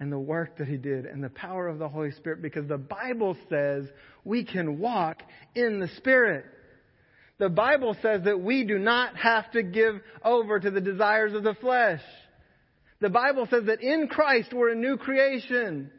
and 0.00 0.12
the 0.12 0.18
work 0.18 0.58
that 0.58 0.66
he 0.66 0.76
did 0.76 1.06
and 1.06 1.22
the 1.22 1.30
power 1.30 1.68
of 1.68 1.78
the 1.78 1.88
Holy 1.88 2.10
Spirit 2.10 2.42
because 2.42 2.66
the 2.66 2.76
Bible 2.76 3.36
says 3.48 3.86
we 4.24 4.44
can 4.44 4.78
walk 4.78 5.22
in 5.54 5.78
the 5.78 5.88
Spirit. 5.96 6.44
The 7.38 7.48
Bible 7.50 7.96
says 8.00 8.22
that 8.24 8.40
we 8.40 8.64
do 8.64 8.78
not 8.78 9.16
have 9.16 9.50
to 9.52 9.62
give 9.62 9.96
over 10.24 10.58
to 10.58 10.70
the 10.70 10.80
desires 10.80 11.34
of 11.34 11.42
the 11.42 11.54
flesh. 11.54 12.00
The 13.00 13.10
Bible 13.10 13.46
says 13.50 13.64
that 13.66 13.82
in 13.82 14.08
Christ 14.08 14.52
we're 14.54 14.72
a 14.72 14.76
new 14.76 14.96
creation. 14.96 15.90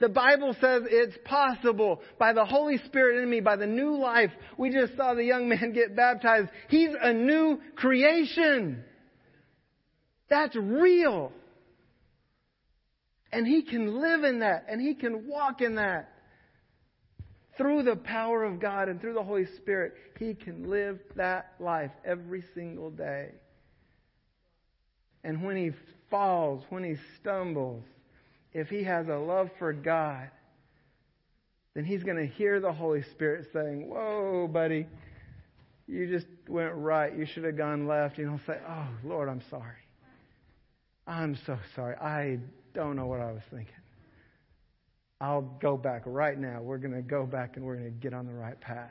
The 0.00 0.08
Bible 0.08 0.56
says 0.60 0.82
it's 0.86 1.16
possible 1.24 2.02
by 2.18 2.32
the 2.32 2.44
Holy 2.44 2.78
Spirit 2.86 3.22
in 3.22 3.30
me, 3.30 3.40
by 3.40 3.54
the 3.56 3.66
new 3.66 3.96
life. 3.96 4.30
We 4.58 4.70
just 4.70 4.96
saw 4.96 5.14
the 5.14 5.24
young 5.24 5.48
man 5.48 5.72
get 5.72 5.94
baptized. 5.94 6.48
He's 6.68 6.90
a 7.00 7.12
new 7.12 7.60
creation. 7.76 8.82
That's 10.28 10.56
real. 10.56 11.30
And 13.32 13.46
He 13.46 13.62
can 13.62 14.00
live 14.00 14.24
in 14.24 14.40
that 14.40 14.66
and 14.68 14.80
He 14.80 14.94
can 14.94 15.28
walk 15.28 15.60
in 15.60 15.76
that. 15.76 16.13
Through 17.56 17.84
the 17.84 17.96
power 17.96 18.42
of 18.42 18.58
God 18.58 18.88
and 18.88 19.00
through 19.00 19.14
the 19.14 19.22
Holy 19.22 19.46
Spirit, 19.46 19.94
He 20.18 20.34
can 20.34 20.68
live 20.68 20.98
that 21.14 21.54
life 21.60 21.92
every 22.04 22.42
single 22.54 22.90
day. 22.90 23.30
And 25.22 25.42
when 25.42 25.56
He 25.56 25.70
falls, 26.10 26.64
when 26.68 26.82
He 26.82 26.96
stumbles, 27.20 27.84
if 28.52 28.68
He 28.68 28.82
has 28.84 29.08
a 29.08 29.16
love 29.16 29.50
for 29.58 29.72
God, 29.72 30.30
then 31.74 31.84
He's 31.84 32.02
going 32.02 32.16
to 32.16 32.26
hear 32.26 32.60
the 32.60 32.72
Holy 32.72 33.02
Spirit 33.02 33.48
saying, 33.52 33.88
Whoa, 33.88 34.48
buddy, 34.48 34.86
you 35.86 36.06
just 36.08 36.26
went 36.48 36.74
right. 36.74 37.16
You 37.16 37.26
should 37.26 37.44
have 37.44 37.56
gone 37.56 37.86
left. 37.86 38.18
You 38.18 38.26
know, 38.26 38.40
say, 38.46 38.58
Oh, 38.68 38.88
Lord, 39.04 39.28
I'm 39.28 39.42
sorry. 39.48 39.76
I'm 41.06 41.36
so 41.46 41.58
sorry. 41.76 41.96
I 41.96 42.38
don't 42.72 42.96
know 42.96 43.06
what 43.06 43.20
I 43.20 43.30
was 43.30 43.42
thinking. 43.50 43.74
I'll 45.24 45.56
go 45.58 45.78
back 45.78 46.02
right 46.04 46.38
now. 46.38 46.60
We're 46.60 46.76
going 46.76 46.92
to 46.92 47.00
go 47.00 47.24
back 47.24 47.56
and 47.56 47.64
we're 47.64 47.76
going 47.76 47.90
to 47.90 47.98
get 47.98 48.12
on 48.12 48.26
the 48.26 48.34
right 48.34 48.60
path. 48.60 48.90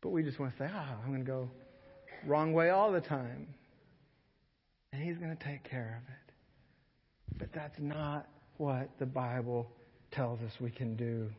But 0.00 0.08
we 0.08 0.24
just 0.24 0.40
want 0.40 0.56
to 0.56 0.58
say, 0.58 0.70
ah, 0.74 0.96
I'm 1.00 1.10
going 1.10 1.24
to 1.24 1.30
go 1.30 1.48
wrong 2.26 2.52
way 2.52 2.70
all 2.70 2.90
the 2.90 3.00
time. 3.00 3.46
And 4.92 5.00
he's 5.00 5.18
going 5.18 5.36
to 5.36 5.44
take 5.44 5.62
care 5.62 6.02
of 6.02 6.12
it. 6.12 7.38
But 7.38 7.52
that's 7.52 7.78
not 7.78 8.26
what 8.56 8.90
the 8.98 9.06
Bible 9.06 9.70
tells 10.10 10.40
us 10.40 10.50
we 10.60 10.70
can 10.70 10.96
do. 10.96 11.30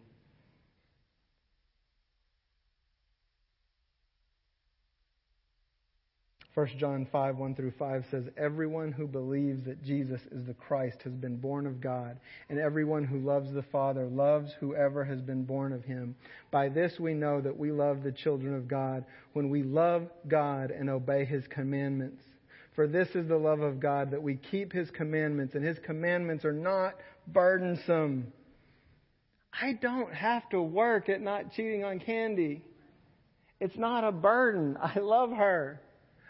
1 6.56 6.68
John 6.80 7.06
5, 7.12 7.38
1 7.38 7.56
through 7.56 7.74
5 7.78 8.06
says, 8.10 8.24
Everyone 8.38 8.94
who 8.94 9.08
believes 9.08 9.66
that 9.66 9.84
Jesus 9.84 10.22
is 10.32 10.46
the 10.46 10.54
Christ 10.54 11.02
has 11.04 11.12
been 11.12 11.36
born 11.36 11.68
of 11.68 11.82
God, 11.82 12.18
and 12.48 12.58
everyone 12.58 13.04
who 13.04 13.20
loves 13.20 13.52
the 13.52 13.66
Father 13.74 14.06
loves 14.06 14.54
whoever 14.62 15.04
has 15.04 15.20
been 15.20 15.44
born 15.44 15.74
of 15.74 15.84
him. 15.84 16.16
By 16.52 16.70
this 16.70 16.98
we 16.98 17.14
know 17.14 17.42
that 17.42 17.58
we 17.58 17.74
love 17.74 18.04
the 18.04 18.14
children 18.14 18.56
of 18.56 18.70
God, 18.70 19.04
when 19.34 19.50
we 19.50 19.64
love 19.64 20.08
God 20.30 20.72
and 20.72 20.90
obey 20.90 21.26
his 21.26 21.44
commandments. 21.50 22.24
For 22.74 22.88
this 22.88 23.10
is 23.16 23.28
the 23.28 23.36
love 23.36 23.60
of 23.60 23.82
God, 23.82 24.12
that 24.12 24.24
we 24.24 24.38
keep 24.38 24.72
his 24.72 24.90
commandments, 24.92 25.56
and 25.56 25.64
his 25.64 25.78
commandments 25.80 26.46
are 26.46 26.54
not 26.54 26.94
burdensome. 27.28 28.32
I 29.52 29.74
don't 29.74 30.14
have 30.14 30.48
to 30.52 30.62
work 30.62 31.10
at 31.10 31.20
not 31.20 31.52
cheating 31.52 31.84
on 31.84 32.00
candy. 32.00 32.64
It's 33.60 33.78
not 33.78 34.06
a 34.06 34.14
burden. 34.14 34.78
I 34.82 35.00
love 35.00 35.32
her. 35.32 35.82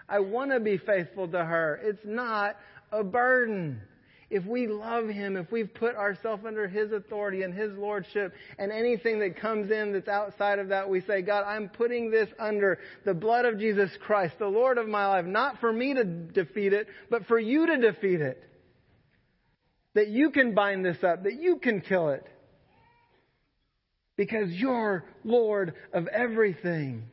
I 0.07 0.19
want 0.19 0.51
to 0.51 0.59
be 0.59 0.77
faithful 0.77 1.27
to 1.29 1.43
her. 1.43 1.79
It's 1.83 2.05
not 2.05 2.57
a 2.91 3.03
burden. 3.03 3.81
If 4.29 4.45
we 4.45 4.67
love 4.67 5.07
Him, 5.07 5.37
if 5.37 5.51
we've 5.51 5.71
put 5.73 5.95
ourselves 5.95 6.45
under 6.45 6.67
His 6.67 6.91
authority 6.91 7.43
and 7.43 7.53
His 7.53 7.71
Lordship, 7.77 8.33
and 8.57 8.71
anything 8.71 9.19
that 9.19 9.39
comes 9.39 9.71
in 9.71 9.93
that's 9.93 10.07
outside 10.07 10.59
of 10.59 10.69
that, 10.69 10.89
we 10.89 11.01
say, 11.01 11.21
God, 11.21 11.43
I'm 11.45 11.69
putting 11.69 12.09
this 12.09 12.29
under 12.39 12.79
the 13.05 13.13
blood 13.13 13.45
of 13.45 13.59
Jesus 13.59 13.91
Christ, 14.01 14.39
the 14.39 14.47
Lord 14.47 14.77
of 14.77 14.87
my 14.87 15.07
life, 15.07 15.25
not 15.25 15.59
for 15.59 15.71
me 15.71 15.93
to 15.93 16.03
defeat 16.03 16.73
it, 16.73 16.87
but 17.09 17.25
for 17.27 17.39
you 17.39 17.67
to 17.67 17.77
defeat 17.77 18.21
it. 18.21 18.43
That 19.93 20.09
you 20.09 20.31
can 20.31 20.55
bind 20.55 20.83
this 20.83 21.03
up, 21.03 21.23
that 21.23 21.39
you 21.39 21.57
can 21.57 21.81
kill 21.81 22.09
it. 22.09 22.25
Because 24.17 24.51
you're 24.51 25.05
Lord 25.23 25.75
of 25.93 26.07
everything. 26.07 27.03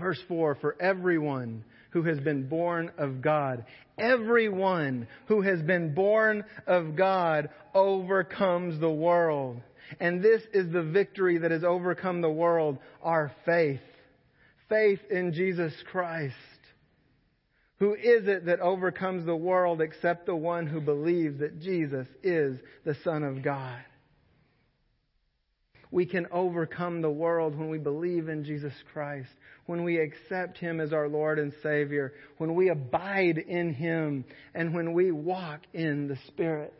Verse 0.00 0.20
4 0.26 0.56
For 0.56 0.76
everyone 0.80 1.64
who 1.90 2.02
has 2.02 2.18
been 2.18 2.48
born 2.48 2.90
of 2.98 3.20
God, 3.20 3.66
everyone 3.98 5.06
who 5.26 5.42
has 5.42 5.60
been 5.62 5.94
born 5.94 6.44
of 6.66 6.96
God 6.96 7.50
overcomes 7.74 8.80
the 8.80 8.90
world. 8.90 9.60
And 10.00 10.22
this 10.22 10.42
is 10.54 10.72
the 10.72 10.82
victory 10.82 11.38
that 11.38 11.50
has 11.50 11.64
overcome 11.64 12.20
the 12.20 12.30
world 12.30 12.78
our 13.02 13.32
faith. 13.44 13.80
Faith 14.68 15.00
in 15.10 15.32
Jesus 15.32 15.74
Christ. 15.90 16.34
Who 17.80 17.94
is 17.94 18.28
it 18.28 18.46
that 18.46 18.60
overcomes 18.60 19.26
the 19.26 19.36
world 19.36 19.80
except 19.80 20.26
the 20.26 20.36
one 20.36 20.66
who 20.66 20.80
believes 20.80 21.40
that 21.40 21.60
Jesus 21.60 22.06
is 22.22 22.58
the 22.84 22.96
Son 23.04 23.24
of 23.24 23.42
God? 23.42 23.82
We 25.90 26.06
can 26.06 26.28
overcome 26.30 27.02
the 27.02 27.10
world 27.10 27.58
when 27.58 27.68
we 27.68 27.78
believe 27.78 28.28
in 28.28 28.44
Jesus 28.44 28.72
Christ, 28.92 29.30
when 29.66 29.82
we 29.82 29.98
accept 29.98 30.58
Him 30.58 30.80
as 30.80 30.92
our 30.92 31.08
Lord 31.08 31.38
and 31.38 31.52
Savior, 31.62 32.12
when 32.38 32.54
we 32.54 32.68
abide 32.68 33.38
in 33.38 33.74
Him, 33.74 34.24
and 34.54 34.74
when 34.74 34.92
we 34.92 35.10
walk 35.10 35.60
in 35.72 36.06
the 36.06 36.16
Spirit. 36.28 36.72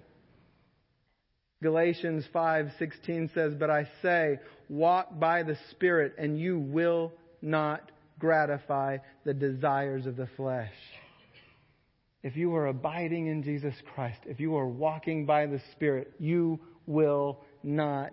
Galatians 1.62 2.27
5:16 2.33 3.29
says, 3.35 3.55
"But 3.55 3.68
I 3.68 3.88
say, 4.01 4.38
walk 4.68 5.18
by 5.18 5.42
the 5.42 5.57
Spirit, 5.70 6.14
and 6.16 6.38
you 6.38 6.59
will 6.59 7.12
not 7.42 7.90
gratify 8.18 8.99
the 9.25 9.35
desires 9.35 10.07
of 10.07 10.16
the 10.16 10.29
flesh." 10.29 10.73
If 12.23 12.37
you 12.37 12.55
are 12.55 12.66
abiding 12.66 13.27
in 13.27 13.42
Jesus 13.42 13.75
Christ, 13.94 14.20
if 14.27 14.40
you 14.40 14.57
are 14.57 14.68
walking 14.68 15.27
by 15.27 15.46
the 15.46 15.59
Spirit, 15.73 16.12
you 16.18 16.61
will 16.87 17.42
not 17.62 18.12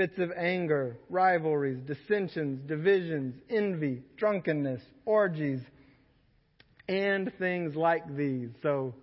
fits 0.00 0.18
of 0.18 0.32
anger, 0.34 0.96
rivalries, 1.10 1.78
dissensions, 1.86 2.66
divisions, 2.66 3.34
envy, 3.50 4.00
drunkenness, 4.16 4.80
orgies, 5.04 5.60
and 6.88 7.30
things 7.38 7.76
like 7.76 8.16
these. 8.16 8.48
So, 8.62 8.94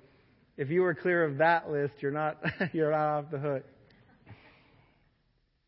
if 0.58 0.72
you 0.72 0.82
were 0.82 0.96
clear 0.96 1.24
of 1.24 1.38
that 1.38 1.70
list, 1.70 1.94
you're 2.00 2.10
not 2.12 2.44
you're 2.74 2.90
not 2.90 3.20
off 3.20 3.26
the 3.30 3.38
hook. 3.38 3.64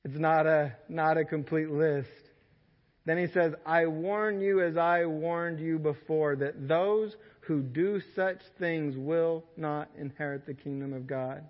It's 0.03 0.17
not 0.17 0.47
a 0.47 0.73
not 0.89 1.19
a 1.19 1.25
complete 1.25 1.69
list. 1.69 2.09
Then 3.05 3.19
he 3.19 3.27
says, 3.27 3.53
I 3.67 3.85
warn 3.85 4.41
you 4.41 4.63
as 4.63 4.77
I 4.77 5.05
warned 5.05 5.59
you 5.59 5.77
before 5.77 6.37
that 6.37 6.67
those 6.67 7.15
who 7.41 7.61
do 7.61 8.01
such 8.15 8.41
things 8.57 8.97
will 8.97 9.43
not 9.57 9.91
inherit 9.95 10.47
the 10.47 10.55
kingdom 10.55 10.91
of 10.91 11.05
God. 11.05 11.43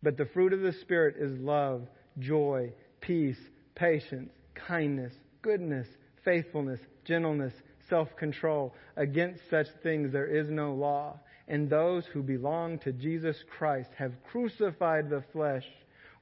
But 0.00 0.16
the 0.16 0.26
fruit 0.26 0.52
of 0.52 0.60
the 0.60 0.74
Spirit 0.74 1.16
is 1.18 1.36
love, 1.40 1.88
joy, 2.18 2.72
peace, 3.00 3.38
patience, 3.74 4.30
kindness, 4.54 5.12
goodness, 5.42 5.86
faithfulness, 6.24 6.80
gentleness, 7.04 7.52
self 7.88 8.08
control. 8.16 8.74
Against 8.96 9.40
such 9.50 9.66
things 9.82 10.12
there 10.12 10.26
is 10.26 10.48
no 10.50 10.74
law. 10.74 11.18
And 11.46 11.70
those 11.70 12.04
who 12.12 12.22
belong 12.22 12.78
to 12.80 12.92
Jesus 12.92 13.36
Christ 13.56 13.88
have 13.96 14.12
crucified 14.30 15.08
the 15.08 15.24
flesh 15.32 15.64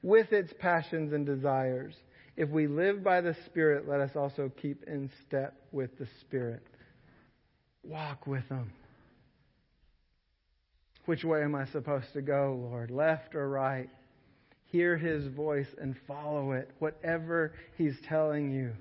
with 0.01 0.31
its 0.31 0.53
passions 0.59 1.11
and 1.11 1.25
desires. 1.25 1.95
If 2.37 2.49
we 2.49 2.67
live 2.67 3.03
by 3.03 3.19
the 3.21 3.35
Spirit, 3.45 3.87
let 3.87 3.99
us 3.99 4.11
also 4.15 4.51
keep 4.61 4.83
in 4.87 5.09
step 5.27 5.55
with 5.71 5.97
the 5.97 6.07
Spirit. 6.21 6.63
Walk 7.83 8.27
with 8.27 8.47
them. 8.47 8.71
Which 11.05 11.23
way 11.23 11.41
am 11.41 11.55
I 11.55 11.65
supposed 11.65 12.13
to 12.13 12.21
go, 12.21 12.59
Lord? 12.69 12.91
Left 12.91 13.33
or 13.33 13.49
right? 13.49 13.89
Hear 14.71 14.97
his 14.97 15.27
voice 15.27 15.67
and 15.79 15.95
follow 16.07 16.51
it, 16.51 16.69
whatever 16.79 17.53
he's 17.77 17.95
telling 18.07 18.51
you. 18.51 18.73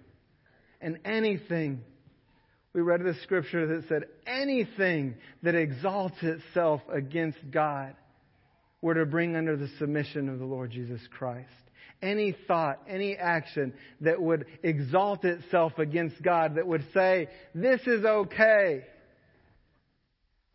And 0.81 0.99
anything, 1.05 1.83
we 2.73 2.81
read 2.81 3.03
the 3.03 3.15
scripture 3.23 3.67
that 3.67 3.89
said, 3.89 4.05
anything 4.27 5.15
that 5.43 5.55
exalts 5.55 6.17
itself 6.23 6.83
against 6.93 7.39
God, 7.51 7.95
we're 8.83 8.95
to 8.95 9.07
bring 9.07 9.37
under 9.37 9.57
the 9.57 9.69
submission 9.79 10.29
of 10.29 10.39
the 10.39 10.45
Lord 10.45 10.71
Jesus 10.71 11.01
Christ. 11.17 11.49
Any 12.03 12.37
thought, 12.47 12.83
any 12.87 13.17
action 13.17 13.73
that 14.03 14.21
would 14.21 14.45
exalt 14.63 15.25
itself 15.25 15.79
against 15.79 16.23
God, 16.23 16.57
that 16.57 16.67
would 16.67 16.85
say, 16.93 17.29
this 17.55 17.81
is 17.87 18.05
okay 18.05 18.85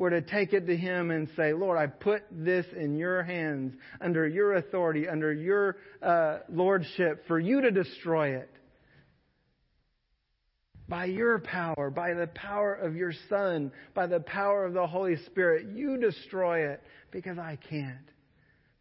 were 0.02 0.10
to 0.10 0.22
take 0.24 0.52
it 0.52 0.66
to 0.66 0.76
Him 0.76 1.12
and 1.12 1.30
say, 1.38 1.54
Lord, 1.54 1.78
I 1.78 1.86
put 1.86 2.24
this 2.32 2.66
in 2.76 2.98
your 2.98 3.22
hands, 3.22 3.76
under 4.02 4.28
your 4.28 4.56
authority, 4.56 5.08
under 5.08 5.32
your 5.32 5.78
uh, 6.02 6.40
lordship, 6.50 7.28
for 7.28 7.40
you 7.40 7.62
to 7.62 7.70
destroy 7.70 8.36
it, 8.38 8.50
by 10.90 11.06
your 11.06 11.38
power, 11.38 11.92
by 11.92 12.16
the 12.16 12.26
power 12.34 12.74
of 12.74 12.96
your 12.96 13.14
Son, 13.30 13.72
by 13.94 14.08
the 14.08 14.22
power 14.22 14.66
of 14.66 14.74
the 14.74 14.88
Holy 14.88 15.18
Spirit. 15.28 15.68
You 15.76 15.98
destroy 15.98 16.72
it 16.72 16.82
because 17.12 17.38
I 17.38 17.60
can't. 17.70 18.10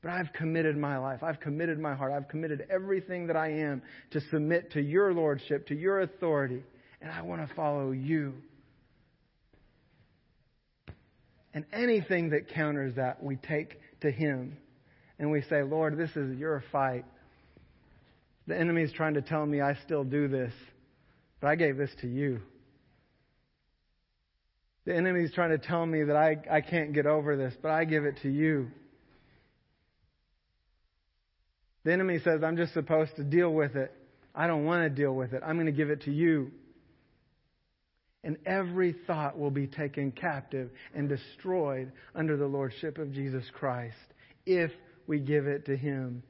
But 0.01 0.13
I've 0.13 0.33
committed 0.33 0.79
my 0.79 0.97
life. 0.97 1.23
I've 1.23 1.41
committed 1.41 1.79
my 1.79 1.95
heart. 1.95 2.13
I've 2.13 2.29
committed 2.29 2.67
everything 2.71 3.27
that 3.27 3.37
I 3.37 3.51
am 3.51 3.83
to 4.13 4.23
submit 4.31 4.73
to 4.73 4.81
your 4.81 5.13
lordship, 5.13 5.67
to 5.67 5.75
your 5.75 6.01
authority. 6.01 6.63
And 7.03 7.13
I 7.13 7.21
want 7.21 7.47
to 7.47 7.55
follow 7.55 7.91
you. 7.91 8.33
And 11.53 11.65
anything 11.73 12.31
that 12.31 12.49
counters 12.49 12.95
that, 12.97 13.23
we 13.23 13.37
take 13.37 13.81
to 14.03 14.11
Him. 14.11 14.57
And 15.19 15.31
we 15.31 15.43
say, 15.43 15.63
Lord, 15.63 15.99
this 15.99 16.11
is 16.17 16.39
your 16.39 16.63
fight. 16.73 17.05
The 18.47 18.59
enemy 18.59 18.83
is 18.83 18.93
trying 18.93 19.15
to 19.15 19.23
tell 19.23 19.45
me 19.45 19.61
I 19.61 19.77
still 19.85 20.05
do 20.05 20.29
this, 20.29 20.53
but 21.41 21.49
I 21.49 21.57
gave 21.57 21.77
this 21.77 21.91
to 22.01 22.09
you. 22.09 22.41
The 24.87 24.97
enemy 24.97 25.23
is 25.23 25.33
trying 25.33 25.51
to 25.51 25.59
tell 25.59 25.85
me 25.85 26.05
that 26.05 26.17
I, 26.17 26.37
I 26.51 26.61
can't 26.63 26.93
get 26.93 27.07
over 27.07 27.37
this, 27.37 27.55
but 27.61 27.71
I 27.71 27.85
give 27.85 28.05
it 28.05 28.17
to 28.23 28.31
you. 28.31 28.71
The 31.85 31.93
enemy 31.93 32.19
says, 32.25 32.43
I'm 32.43 32.57
just 32.57 32.75
supposed 32.75 33.17
to 33.17 33.25
deal 33.25 33.53
with 33.53 33.77
it. 33.77 33.93
I 34.35 34.47
don't 34.47 34.65
want 34.65 34.83
to 34.83 34.91
deal 34.91 35.13
with 35.15 35.33
it. 35.33 35.43
I'm 35.45 35.57
going 35.57 35.67
to 35.67 35.73
give 35.73 35.91
it 35.91 36.03
to 36.03 36.13
you. 36.13 36.51
And 38.23 38.37
every 38.45 38.95
thought 39.07 39.39
will 39.39 39.51
be 39.51 39.67
taken 39.67 40.13
captive 40.13 40.71
and 40.95 41.09
destroyed 41.09 41.93
under 42.15 42.37
the 42.37 42.47
lordship 42.47 42.99
of 42.99 43.13
Jesus 43.13 43.45
Christ 43.55 43.97
if 44.45 44.71
we 45.07 45.19
give 45.21 45.47
it 45.47 45.67
to 45.67 45.77
Him. 45.77 46.23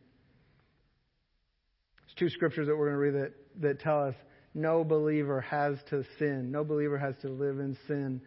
There's 1.99 2.31
two 2.31 2.35
scriptures 2.35 2.69
that 2.69 2.77
we're 2.77 2.95
going 2.95 3.13
to 3.13 3.19
read 3.19 3.25
that, 3.25 3.63
that 3.63 3.81
tell 3.81 4.05
us 4.05 4.15
no 4.55 4.85
believer 4.85 5.41
has 5.41 5.79
to 5.91 6.05
sin. 6.19 6.51
No 6.51 6.65
believer 6.65 6.99
has 6.99 7.15
to 7.23 7.29
live 7.29 7.59
in 7.59 7.77
sin. 7.87 8.21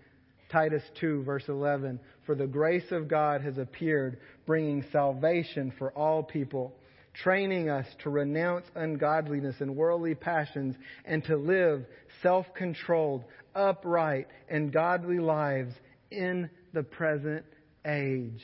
Titus 0.49 0.84
2, 0.99 1.23
verse 1.23 1.43
11. 1.47 1.99
For 2.26 2.36
the 2.36 2.47
grace 2.47 2.91
of 2.91 3.08
God 3.08 3.41
has 3.41 3.58
appeared, 3.58 4.19
bringing 4.45 4.86
salvation 4.91 5.73
for 5.78 5.91
all 5.91 6.23
people 6.23 6.76
training 7.13 7.69
us 7.69 7.86
to 8.04 8.10
renounce 8.10 8.65
ungodliness 8.76 9.56
and 9.60 9.76
worldly 9.76 10.15
passions 10.15 10.76
and 11.06 11.23
to 11.26 11.38
live 11.38 11.86
self 12.21 12.45
controlled, 12.56 13.23
upright, 13.56 14.28
and 14.49 14.71
godly 14.71 15.19
lives 15.19 15.73
in 16.12 16.49
the 16.73 16.84
present 16.84 17.45
age. 17.86 18.41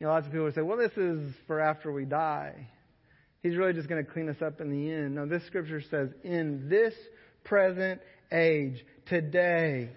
You 0.00 0.06
know, 0.06 0.12
lots 0.12 0.26
of 0.26 0.32
people 0.32 0.50
say, 0.52 0.62
well, 0.62 0.78
this 0.78 0.96
is 0.96 1.32
for 1.46 1.60
after 1.60 1.92
we 1.92 2.04
die. 2.04 2.68
He's 3.42 3.56
really 3.56 3.72
just 3.72 3.88
going 3.88 4.04
to 4.04 4.10
clean 4.10 4.28
us 4.28 4.40
up 4.40 4.60
in 4.60 4.70
the 4.70 4.92
end. 4.92 5.16
No, 5.16 5.26
this 5.26 5.44
scripture 5.46 5.82
says, 5.90 6.10
in 6.22 6.68
this 6.68 6.94
present 7.44 8.00
age, 8.30 8.84
today, 9.06 9.90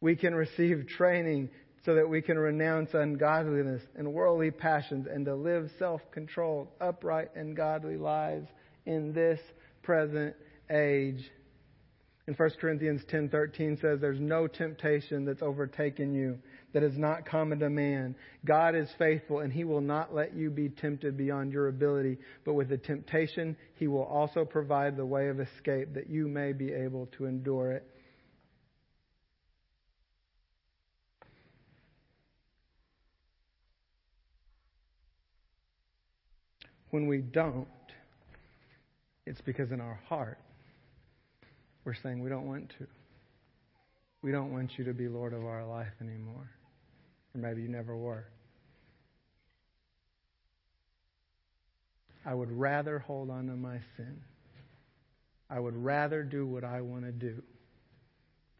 we 0.00 0.16
can 0.16 0.34
receive 0.34 0.86
training 0.88 1.48
so 1.84 1.94
that 1.94 2.08
we 2.08 2.22
can 2.22 2.38
renounce 2.38 2.94
ungodliness 2.94 3.82
and 3.96 4.12
worldly 4.12 4.50
passions 4.50 5.06
and 5.10 5.26
to 5.26 5.34
live 5.34 5.70
self-controlled, 5.78 6.68
upright 6.80 7.28
and 7.36 7.56
godly 7.56 7.96
lives 7.96 8.48
in 8.86 9.12
this 9.12 9.40
present 9.82 10.34
age. 10.70 11.30
In 12.26 12.32
1 12.32 12.50
Corinthians 12.58 13.04
10:13 13.12 13.78
says 13.82 14.00
there's 14.00 14.18
no 14.18 14.46
temptation 14.46 15.26
that's 15.26 15.42
overtaken 15.42 16.14
you 16.14 16.38
that 16.72 16.82
is 16.82 16.96
not 16.96 17.26
common 17.26 17.58
to 17.58 17.68
man. 17.68 18.16
God 18.46 18.74
is 18.74 18.88
faithful 18.98 19.40
and 19.40 19.52
he 19.52 19.64
will 19.64 19.82
not 19.82 20.14
let 20.14 20.34
you 20.34 20.48
be 20.48 20.70
tempted 20.70 21.18
beyond 21.18 21.52
your 21.52 21.68
ability, 21.68 22.16
but 22.46 22.54
with 22.54 22.70
the 22.70 22.78
temptation 22.78 23.54
he 23.74 23.88
will 23.88 24.04
also 24.04 24.42
provide 24.46 24.96
the 24.96 25.04
way 25.04 25.28
of 25.28 25.38
escape 25.38 25.92
that 25.92 26.08
you 26.08 26.26
may 26.26 26.54
be 26.54 26.72
able 26.72 27.06
to 27.18 27.26
endure 27.26 27.72
it. 27.72 27.86
When 36.94 37.08
we 37.08 37.22
don't, 37.22 37.66
it's 39.26 39.40
because 39.40 39.72
in 39.72 39.80
our 39.80 39.98
heart, 40.08 40.38
we're 41.84 41.96
saying 42.00 42.22
we 42.22 42.30
don't 42.30 42.46
want 42.46 42.68
to. 42.78 42.86
We 44.22 44.30
don't 44.30 44.52
want 44.52 44.78
you 44.78 44.84
to 44.84 44.94
be 44.94 45.08
Lord 45.08 45.32
of 45.32 45.44
our 45.44 45.66
life 45.66 45.90
anymore. 46.00 46.48
Or 47.34 47.40
maybe 47.40 47.62
you 47.62 47.68
never 47.68 47.96
were. 47.96 48.26
I 52.24 52.32
would 52.32 52.52
rather 52.52 53.00
hold 53.00 53.28
on 53.28 53.48
to 53.48 53.54
my 53.54 53.80
sin. 53.96 54.20
I 55.50 55.58
would 55.58 55.76
rather 55.76 56.22
do 56.22 56.46
what 56.46 56.62
I 56.62 56.80
want 56.80 57.06
to 57.06 57.10
do 57.10 57.42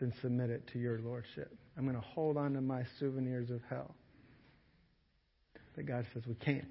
than 0.01 0.13
submit 0.21 0.51
it 0.51 0.67
to 0.73 0.81
your 0.81 0.99
lordship. 0.99 1.57
I'm 1.79 1.85
going 1.85 1.95
to 1.95 2.03
hold 2.05 2.37
on 2.37 2.55
to 2.55 2.61
my 2.61 2.83
souvenirs 2.99 3.51
of 3.51 3.61
hell. 3.71 3.95
But 5.77 5.87
God 5.87 6.05
says 6.13 6.25
we 6.27 6.35
can't. 6.35 6.67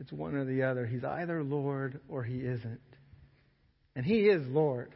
It's 0.00 0.10
one 0.10 0.34
or 0.34 0.44
the 0.44 0.62
other. 0.62 0.86
He's 0.86 1.04
either 1.04 1.44
Lord 1.44 2.00
or 2.08 2.24
he 2.24 2.38
isn't. 2.38 2.80
And 3.94 4.04
he 4.04 4.20
is 4.20 4.46
Lord. 4.48 4.94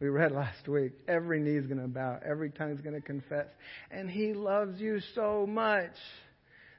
We 0.00 0.08
read 0.08 0.32
last 0.32 0.66
week 0.66 0.92
every 1.06 1.40
knee 1.40 1.56
is 1.56 1.66
going 1.66 1.80
to 1.80 1.88
bow, 1.88 2.18
every 2.24 2.50
tongue 2.50 2.72
is 2.72 2.80
going 2.80 2.94
to 2.94 3.02
confess. 3.02 3.46
And 3.90 4.10
he 4.10 4.32
loves 4.32 4.80
you 4.80 5.00
so 5.14 5.46
much 5.46 5.92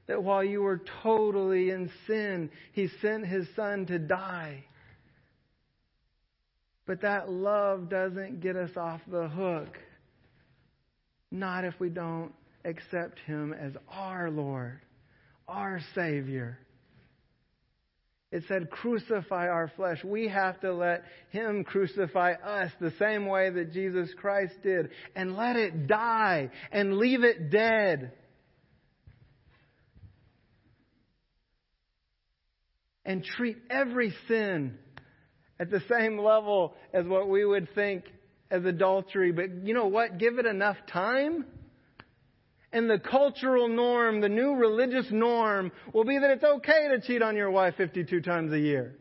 that 0.08 0.24
while 0.24 0.44
you 0.44 0.62
were 0.62 0.82
totally 1.04 1.70
in 1.70 1.90
sin, 2.08 2.50
he 2.74 2.90
sent 3.02 3.28
his 3.28 3.48
son 3.56 3.86
to 3.86 4.00
die. 4.00 4.66
But 6.88 7.02
that 7.02 7.30
love 7.30 7.90
doesn't 7.90 8.42
get 8.42 8.56
us 8.56 8.72
off 8.76 9.02
the 9.08 9.30
hook. 9.30 9.78
Not 11.30 11.64
if 11.64 11.80
we 11.80 11.90
don't 11.90 12.34
accept 12.66 13.20
him 13.20 13.54
as 13.54 13.74
our 13.88 14.30
Lord, 14.32 14.82
our 15.48 15.80
Savior. 15.96 16.58
It 18.32 18.44
said, 18.48 18.70
crucify 18.70 19.50
our 19.50 19.70
flesh. 19.76 20.04
We 20.06 20.30
have 20.30 20.60
to 20.62 20.74
let 20.74 21.04
Him 21.32 21.66
crucify 21.66 22.34
us 22.34 22.72
the 22.80 22.94
same 22.98 23.26
way 23.26 23.50
that 23.50 23.74
Jesus 23.74 24.10
Christ 24.18 24.54
did 24.64 24.90
and 25.16 25.36
let 25.36 25.58
it 25.58 25.88
die 25.88 26.50
and 26.72 26.98
leave 26.98 27.26
it 27.26 27.50
dead. 27.50 28.14
And 33.04 33.24
treat 33.24 33.58
every 33.70 34.14
sin 34.30 34.78
at 35.60 35.70
the 35.70 35.82
same 35.90 36.18
level 36.18 36.76
as 36.94 37.06
what 37.06 37.28
we 37.28 37.44
would 37.44 37.76
think 37.76 38.06
as 38.50 38.64
adultery. 38.64 39.34
But 39.34 39.66
you 39.66 39.74
know 39.74 39.88
what? 39.88 40.18
Give 40.18 40.40
it 40.40 40.46
enough 40.46 40.78
time 40.88 41.46
and 42.74 42.90
the 42.90 43.00
cultural 43.00 43.68
norm, 43.68 44.22
the 44.22 44.30
new 44.30 44.56
religious 44.56 45.06
norm, 45.12 45.72
will 45.94 46.06
be 46.06 46.18
that 46.18 46.32
it's 46.32 46.44
okay 46.44 46.88
to 46.90 47.02
cheat 47.02 47.22
on 47.22 47.36
your 47.36 47.52
wife 47.52 47.76
52 47.76 48.22
times 48.22 48.54
a 48.54 48.60
year. 48.60 48.96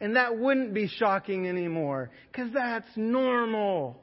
And 0.00 0.16
that 0.16 0.36
wouldn't 0.36 0.74
be 0.74 0.88
shocking 0.88 1.48
anymore, 1.48 2.10
because 2.30 2.52
that's 2.52 2.88
normal. 2.96 4.00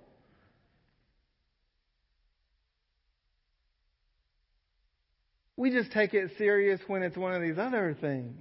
We 5.57 5.69
just 5.69 5.91
take 5.91 6.13
it 6.13 6.31
serious 6.37 6.79
when 6.87 7.03
it's 7.03 7.17
one 7.17 7.33
of 7.33 7.41
these 7.41 7.57
other 7.59 7.95
things. 7.99 8.35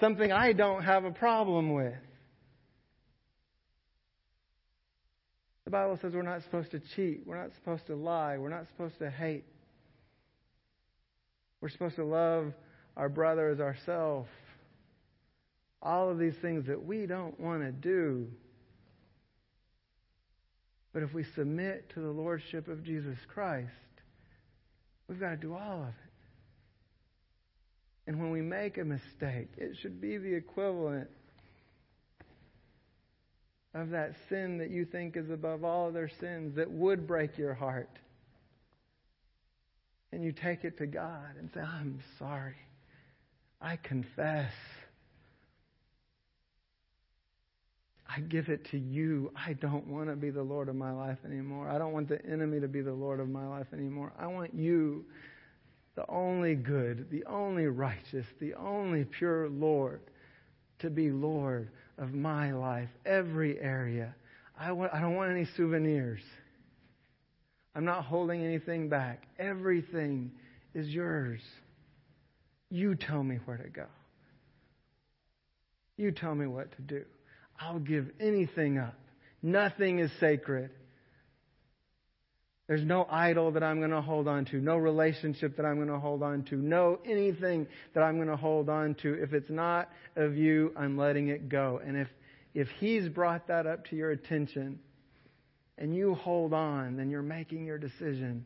Something 0.00 0.30
I 0.30 0.52
don't 0.52 0.84
have 0.84 1.04
a 1.04 1.10
problem 1.10 1.72
with. 1.72 1.94
The 5.66 5.70
Bible 5.72 5.98
says 6.00 6.14
we're 6.14 6.22
not 6.22 6.42
supposed 6.44 6.70
to 6.70 6.80
cheat. 6.94 7.22
We're 7.26 7.42
not 7.42 7.52
supposed 7.56 7.88
to 7.88 7.96
lie. 7.96 8.38
We're 8.38 8.50
not 8.50 8.68
supposed 8.68 9.00
to 9.00 9.10
hate. 9.10 9.44
We're 11.60 11.70
supposed 11.70 11.96
to 11.96 12.04
love 12.04 12.52
our 12.96 13.08
brother 13.08 13.50
as 13.50 13.58
ourselves. 13.58 14.28
All 15.82 16.08
of 16.08 16.20
these 16.20 16.36
things 16.40 16.68
that 16.68 16.84
we 16.84 17.06
don't 17.06 17.38
want 17.40 17.62
to 17.62 17.72
do. 17.72 18.28
But 20.94 21.02
if 21.02 21.12
we 21.12 21.24
submit 21.34 21.90
to 21.94 22.00
the 22.00 22.10
Lordship 22.10 22.68
of 22.68 22.84
Jesus 22.84 23.18
Christ, 23.34 23.68
we've 25.08 25.18
got 25.18 25.30
to 25.30 25.36
do 25.36 25.52
all 25.52 25.82
of 25.82 25.88
it. 25.88 25.94
And 28.06 28.20
when 28.20 28.30
we 28.30 28.40
make 28.40 28.78
a 28.78 28.84
mistake, 28.84 29.48
it 29.56 29.76
should 29.82 30.00
be 30.00 30.16
the 30.16 30.32
equivalent 30.32 31.10
of 33.76 33.90
that 33.90 34.14
sin 34.30 34.56
that 34.58 34.70
you 34.70 34.86
think 34.86 35.16
is 35.16 35.30
above 35.30 35.62
all 35.62 35.88
other 35.88 36.10
sins 36.18 36.56
that 36.56 36.70
would 36.70 37.06
break 37.06 37.36
your 37.36 37.52
heart. 37.52 37.90
And 40.12 40.24
you 40.24 40.32
take 40.32 40.64
it 40.64 40.78
to 40.78 40.86
God 40.86 41.36
and 41.38 41.50
say, 41.52 41.60
I'm 41.60 42.00
sorry. 42.18 42.56
I 43.60 43.76
confess. 43.76 44.52
I 48.08 48.20
give 48.20 48.48
it 48.48 48.64
to 48.70 48.78
you. 48.78 49.30
I 49.36 49.52
don't 49.52 49.86
want 49.88 50.08
to 50.08 50.16
be 50.16 50.30
the 50.30 50.42
Lord 50.42 50.70
of 50.70 50.76
my 50.76 50.92
life 50.92 51.18
anymore. 51.26 51.68
I 51.68 51.76
don't 51.76 51.92
want 51.92 52.08
the 52.08 52.24
enemy 52.24 52.60
to 52.60 52.68
be 52.68 52.80
the 52.80 52.94
Lord 52.94 53.20
of 53.20 53.28
my 53.28 53.46
life 53.46 53.66
anymore. 53.74 54.12
I 54.18 54.26
want 54.26 54.54
you, 54.54 55.04
the 55.96 56.08
only 56.08 56.54
good, 56.54 57.10
the 57.10 57.24
only 57.26 57.66
righteous, 57.66 58.24
the 58.40 58.54
only 58.54 59.04
pure 59.04 59.50
Lord, 59.50 60.00
to 60.78 60.88
be 60.88 61.10
Lord 61.10 61.70
of 61.98 62.12
my 62.12 62.52
life, 62.52 62.88
every 63.04 63.58
area. 63.60 64.14
I, 64.58 64.72
want, 64.72 64.92
I 64.92 65.00
don't 65.00 65.14
want 65.14 65.30
any 65.30 65.46
souvenirs. 65.56 66.20
I'm 67.74 67.84
not 67.84 68.04
holding 68.04 68.42
anything 68.44 68.88
back. 68.88 69.26
Everything 69.38 70.32
is 70.74 70.88
yours. 70.88 71.40
You 72.70 72.94
tell 72.94 73.22
me 73.22 73.38
where 73.44 73.58
to 73.58 73.68
go. 73.68 73.86
You 75.96 76.10
tell 76.10 76.34
me 76.34 76.46
what 76.46 76.74
to 76.76 76.82
do. 76.82 77.04
I'll 77.58 77.78
give 77.78 78.06
anything 78.20 78.78
up. 78.78 78.98
Nothing 79.42 79.98
is 79.98 80.10
sacred. 80.20 80.70
There's 82.68 82.84
no 82.84 83.06
idol 83.08 83.52
that 83.52 83.62
I'm 83.62 83.78
going 83.78 83.92
to 83.92 84.00
hold 84.00 84.26
on 84.26 84.44
to, 84.46 84.56
no 84.56 84.76
relationship 84.76 85.56
that 85.56 85.64
I'm 85.64 85.76
going 85.76 85.88
to 85.88 86.00
hold 86.00 86.22
on 86.22 86.42
to, 86.44 86.56
no 86.56 86.98
anything 87.04 87.66
that 87.94 88.02
I'm 88.02 88.16
going 88.16 88.28
to 88.28 88.36
hold 88.36 88.68
on 88.68 88.96
to. 89.02 89.14
If 89.14 89.32
it's 89.32 89.50
not 89.50 89.88
of 90.16 90.36
you, 90.36 90.72
I'm 90.76 90.98
letting 90.98 91.28
it 91.28 91.48
go. 91.48 91.80
And 91.84 91.96
if, 91.96 92.08
if 92.54 92.68
He's 92.80 93.08
brought 93.08 93.46
that 93.48 93.66
up 93.66 93.86
to 93.90 93.96
your 93.96 94.10
attention 94.10 94.80
and 95.78 95.94
you 95.94 96.14
hold 96.14 96.52
on, 96.52 96.96
then 96.96 97.08
you're 97.08 97.22
making 97.22 97.66
your 97.66 97.78
decision. 97.78 98.44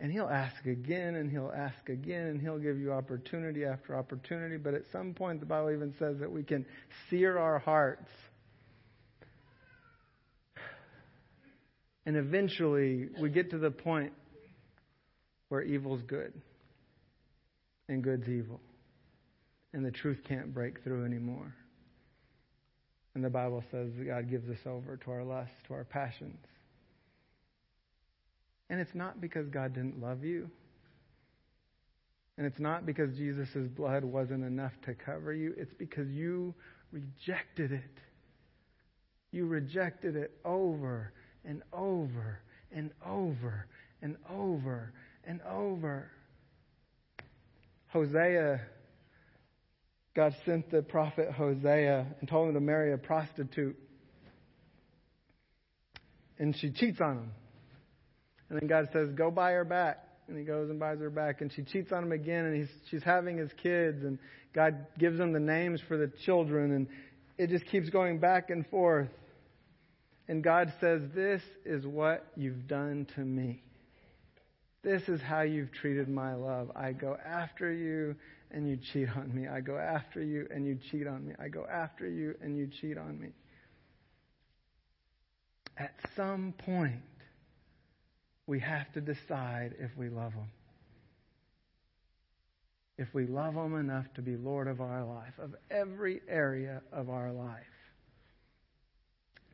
And 0.00 0.10
he'll 0.10 0.30
ask 0.30 0.64
again 0.64 1.16
and 1.16 1.30
he'll 1.30 1.52
ask 1.54 1.90
again 1.90 2.28
and 2.28 2.40
he'll 2.40 2.58
give 2.58 2.78
you 2.78 2.92
opportunity 2.92 3.66
after 3.66 3.94
opportunity. 3.94 4.56
But 4.56 4.72
at 4.72 4.84
some 4.90 5.12
point, 5.12 5.40
the 5.40 5.46
Bible 5.46 5.70
even 5.72 5.94
says 5.98 6.16
that 6.20 6.32
we 6.32 6.42
can 6.42 6.64
sear 7.10 7.36
our 7.38 7.58
hearts. 7.58 8.10
And 12.06 12.16
eventually, 12.16 13.08
we 13.20 13.28
get 13.28 13.50
to 13.50 13.58
the 13.58 13.70
point 13.70 14.14
where 15.50 15.60
evil's 15.60 16.02
good 16.02 16.32
and 17.88 18.02
good's 18.02 18.28
evil. 18.28 18.60
And 19.74 19.84
the 19.84 19.90
truth 19.90 20.20
can't 20.26 20.54
break 20.54 20.82
through 20.82 21.04
anymore. 21.04 21.54
And 23.14 23.22
the 23.22 23.28
Bible 23.28 23.62
says 23.70 23.90
that 23.98 24.06
God 24.06 24.30
gives 24.30 24.48
us 24.48 24.64
over 24.64 24.96
to 24.96 25.10
our 25.10 25.24
lusts, 25.24 25.54
to 25.68 25.74
our 25.74 25.84
passions. 25.84 26.38
And 28.70 28.80
it's 28.80 28.94
not 28.94 29.20
because 29.20 29.48
God 29.48 29.74
didn't 29.74 30.00
love 30.00 30.24
you. 30.24 30.48
And 32.38 32.46
it's 32.46 32.60
not 32.60 32.86
because 32.86 33.14
Jesus' 33.16 33.68
blood 33.76 34.04
wasn't 34.04 34.44
enough 34.44 34.72
to 34.86 34.94
cover 34.94 35.34
you. 35.34 35.52
It's 35.58 35.74
because 35.74 36.08
you 36.08 36.54
rejected 36.92 37.72
it. 37.72 38.00
You 39.32 39.46
rejected 39.46 40.16
it 40.16 40.30
over 40.44 41.12
and 41.44 41.62
over 41.72 42.38
and 42.72 42.92
over 43.04 43.66
and 44.00 44.16
over 44.30 44.92
and 45.24 45.40
over. 45.42 46.10
Hosea, 47.88 48.60
God 50.14 50.34
sent 50.46 50.70
the 50.70 50.82
prophet 50.82 51.32
Hosea 51.32 52.06
and 52.20 52.28
told 52.28 52.48
him 52.48 52.54
to 52.54 52.60
marry 52.60 52.92
a 52.92 52.98
prostitute. 52.98 53.76
And 56.38 56.56
she 56.56 56.70
cheats 56.70 57.00
on 57.00 57.18
him. 57.18 57.30
And 58.50 58.60
then 58.60 58.68
God 58.68 58.88
says, 58.92 59.08
Go 59.12 59.30
buy 59.30 59.52
her 59.52 59.64
back. 59.64 60.04
And 60.28 60.36
he 60.36 60.44
goes 60.44 60.70
and 60.70 60.78
buys 60.78 60.98
her 60.98 61.10
back. 61.10 61.40
And 61.40 61.52
she 61.52 61.62
cheats 61.62 61.92
on 61.92 62.04
him 62.04 62.12
again. 62.12 62.44
And 62.44 62.56
he's, 62.56 62.68
she's 62.90 63.02
having 63.02 63.38
his 63.38 63.50
kids. 63.62 64.04
And 64.04 64.18
God 64.52 64.86
gives 64.98 65.18
him 65.18 65.32
the 65.32 65.40
names 65.40 65.80
for 65.88 65.96
the 65.96 66.10
children. 66.24 66.72
And 66.72 66.88
it 67.38 67.48
just 67.48 67.66
keeps 67.66 67.88
going 67.88 68.18
back 68.18 68.50
and 68.50 68.66
forth. 68.66 69.08
And 70.28 70.44
God 70.44 70.72
says, 70.80 71.02
This 71.14 71.42
is 71.64 71.86
what 71.86 72.26
you've 72.36 72.66
done 72.66 73.06
to 73.14 73.20
me. 73.20 73.62
This 74.82 75.02
is 75.08 75.20
how 75.20 75.42
you've 75.42 75.72
treated 75.72 76.08
my 76.08 76.34
love. 76.34 76.70
I 76.74 76.92
go 76.92 77.16
after 77.24 77.72
you 77.72 78.16
and 78.50 78.68
you 78.68 78.78
cheat 78.92 79.08
on 79.14 79.34
me. 79.34 79.46
I 79.46 79.60
go 79.60 79.76
after 79.76 80.22
you 80.22 80.48
and 80.50 80.66
you 80.66 80.78
cheat 80.90 81.06
on 81.06 81.26
me. 81.26 81.34
I 81.38 81.48
go 81.48 81.66
after 81.70 82.08
you 82.08 82.34
and 82.42 82.56
you 82.56 82.68
cheat 82.80 82.96
on 82.96 83.20
me. 83.20 83.28
At 85.76 85.94
some 86.16 86.54
point, 86.58 87.02
we 88.50 88.58
have 88.58 88.92
to 88.92 89.00
decide 89.00 89.76
if 89.78 89.96
we 89.96 90.08
love 90.08 90.32
Him. 90.32 90.50
If 92.98 93.14
we 93.14 93.24
love 93.26 93.54
Him 93.54 93.76
enough 93.76 94.06
to 94.14 94.22
be 94.22 94.36
Lord 94.36 94.66
of 94.66 94.80
our 94.80 95.04
life, 95.04 95.34
of 95.38 95.54
every 95.70 96.20
area 96.28 96.82
of 96.92 97.10
our 97.10 97.30
life. 97.30 97.62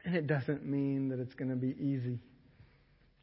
And 0.06 0.16
it 0.16 0.26
doesn't 0.26 0.64
mean 0.64 1.10
that 1.10 1.20
it's 1.20 1.34
going 1.34 1.50
to 1.50 1.56
be 1.56 1.76
easy. 1.78 2.18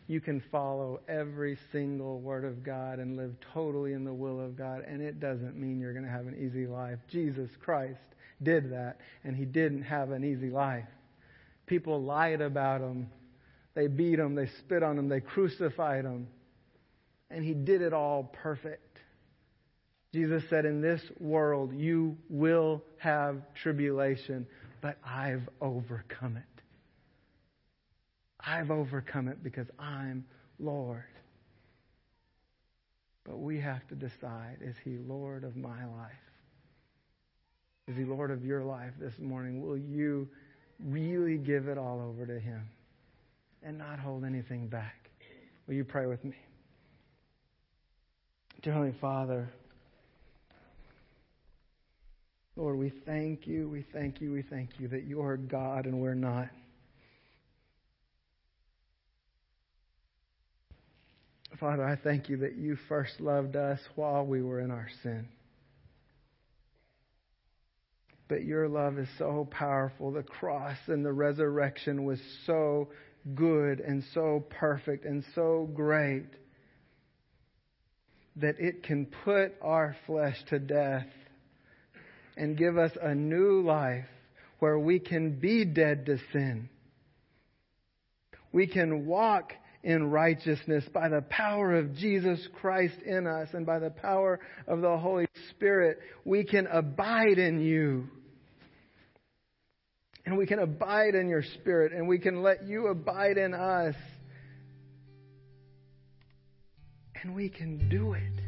You 0.06 0.22
can 0.22 0.44
follow 0.52 1.00
every 1.08 1.58
single 1.72 2.20
word 2.20 2.46
of 2.46 2.64
God 2.64 3.00
and 3.00 3.18
live 3.18 3.34
totally 3.52 3.94
in 3.94 4.04
the 4.04 4.14
will 4.14 4.40
of 4.40 4.56
God, 4.56 4.84
and 4.88 5.02
it 5.02 5.20
doesn't 5.20 5.56
mean 5.56 5.80
you're 5.80 5.94
going 5.94 6.06
to 6.06 6.12
have 6.12 6.28
an 6.28 6.38
easy 6.40 6.68
life. 6.68 7.00
Jesus 7.10 7.50
Christ 7.60 7.98
did 8.44 8.72
that, 8.72 9.00
and 9.24 9.36
He 9.36 9.46
didn't 9.46 9.82
have 9.82 10.12
an 10.12 10.24
easy 10.24 10.52
life. 10.52 10.86
People 11.66 12.04
lied 12.04 12.42
about 12.42 12.82
Him 12.82 13.10
they 13.76 13.88
beat 13.88 14.20
him, 14.20 14.36
they 14.36 14.48
spit 14.60 14.84
on 14.84 14.98
him, 14.98 15.10
they 15.10 15.22
crucified 15.22 16.06
him. 16.06 16.28
And 17.30 17.44
he 17.44 17.54
did 17.54 17.82
it 17.82 17.94
all 17.94 18.32
perfect. 18.42 19.00
Jesus 20.14 20.44
said, 20.50 20.66
In 20.66 20.82
this 20.82 21.02
world 21.20 21.74
you 21.74 22.16
will 22.30 22.84
have 22.98 23.42
tribulation, 23.56 24.46
but 24.82 24.98
I've 25.04 25.50
overcome 25.60 26.38
it. 26.38 26.44
I've 28.46 28.70
overcome 28.70 29.28
it 29.28 29.44
because 29.44 29.68
I'm 29.80 30.26
Lord. 30.60 31.06
But 33.24 33.40
we 33.40 33.60
have 33.62 33.88
to 33.88 33.96
decide 33.96 34.58
is 34.62 34.76
he 34.84 34.98
Lord 35.08 35.44
of 35.44 35.56
my 35.56 35.86
life? 35.86 36.12
Is 37.88 37.96
he 37.98 38.04
Lord 38.04 38.32
of 38.32 38.46
your 38.46 38.64
life 38.64 38.94
this 39.00 39.14
morning? 39.20 39.62
Will 39.62 39.78
you 39.78 40.28
really 40.84 41.38
give 41.38 41.68
it 41.68 41.78
all 41.78 42.02
over 42.02 42.26
to 42.26 42.40
him? 42.40 42.68
And 43.66 43.78
not 43.78 44.00
hold 44.00 44.26
anything 44.26 44.68
back. 44.68 45.10
Will 45.68 45.76
you 45.76 45.84
pray 45.84 46.06
with 46.06 46.24
me? 46.24 46.36
Dear 48.62 48.74
Heavenly 48.74 48.96
Father, 49.00 49.50
Lord, 52.56 52.78
we 52.78 52.94
thank 53.06 53.48
you, 53.48 53.68
we 53.68 53.86
thank 53.94 54.22
you, 54.22 54.32
we 54.32 54.44
thank 54.44 54.80
you 54.80 54.88
that 54.90 55.04
you 55.04 55.22
are 55.22 55.38
God 55.38 55.86
and 55.86 56.00
we're 56.00 56.14
not. 56.14 56.50
Father, 61.60 61.84
I 61.84 61.96
thank 61.96 62.30
you 62.30 62.38
that 62.38 62.56
you 62.56 62.78
first 62.88 63.20
loved 63.20 63.56
us 63.56 63.80
while 63.96 64.26
we 64.26 64.42
were 64.42 64.60
in 64.60 64.72
our 64.72 64.88
sin. 65.02 65.28
But 68.28 68.44
your 68.44 68.68
love 68.68 68.98
is 68.98 69.08
so 69.18 69.48
powerful. 69.52 70.12
The 70.12 70.24
cross 70.24 70.78
and 70.88 71.06
the 71.06 71.14
resurrection 71.14 72.06
was 72.06 72.20
so 72.46 72.90
good 73.36 73.80
and 73.80 74.04
so 74.14 74.44
perfect 74.50 75.06
and 75.06 75.24
so 75.36 75.70
great 75.74 76.26
that 78.38 78.60
it 78.60 78.84
can 78.84 79.06
put 79.24 79.54
our 79.62 79.96
flesh 80.06 80.38
to 80.50 80.60
death 80.60 81.08
and 82.36 82.58
give 82.58 82.78
us 82.78 82.92
a 83.02 83.14
new 83.14 83.62
life 83.62 84.06
where 84.60 84.80
we 84.80 85.00
can 85.00 85.40
be 85.40 85.66
dead 85.66 86.06
to 86.06 86.18
sin. 86.32 86.70
We 88.52 88.68
can 88.68 89.06
walk 89.06 89.54
in 89.84 90.10
righteousness 90.10 90.86
by 90.94 91.10
the 91.10 91.22
power 91.30 91.76
of 91.76 91.96
Jesus 91.96 92.40
Christ 92.62 92.96
in 93.06 93.28
us 93.28 93.50
and 93.54 93.66
by 93.66 93.80
the 93.80 93.90
power 93.90 94.40
of 94.68 94.82
the 94.82 94.98
Holy 94.98 95.28
Spirit. 95.50 96.00
We 96.24 96.46
can 96.46 96.68
abide 96.68 97.38
in 97.38 97.60
you. 97.60 98.08
And 100.26 100.38
we 100.38 100.46
can 100.46 100.60
abide 100.60 101.16
in 101.16 101.28
your 101.28 101.44
spirit 101.56 101.92
and 101.92 102.08
we 102.08 102.18
can 102.18 102.42
let 102.42 102.64
you 102.64 102.88
abide 102.88 103.38
in 103.38 103.54
us. 103.54 103.96
And 107.22 107.36
we 107.36 107.50
can 107.50 107.90
do 107.90 108.14
it. 108.14 108.44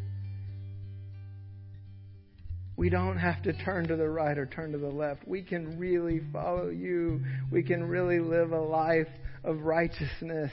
We 2.77 2.89
don't 2.89 3.17
have 3.17 3.41
to 3.43 3.53
turn 3.53 3.87
to 3.87 3.95
the 3.95 4.09
right 4.09 4.37
or 4.37 4.45
turn 4.45 4.73
to 4.73 4.77
the 4.77 4.89
left. 4.89 5.25
We 5.25 5.41
can 5.41 5.79
really 5.79 6.21
follow 6.33 6.69
you. 6.69 7.21
We 7.49 7.63
can 7.63 7.83
really 7.83 8.19
live 8.19 8.51
a 8.51 8.59
life 8.59 9.07
of 9.45 9.61
righteousness 9.61 10.51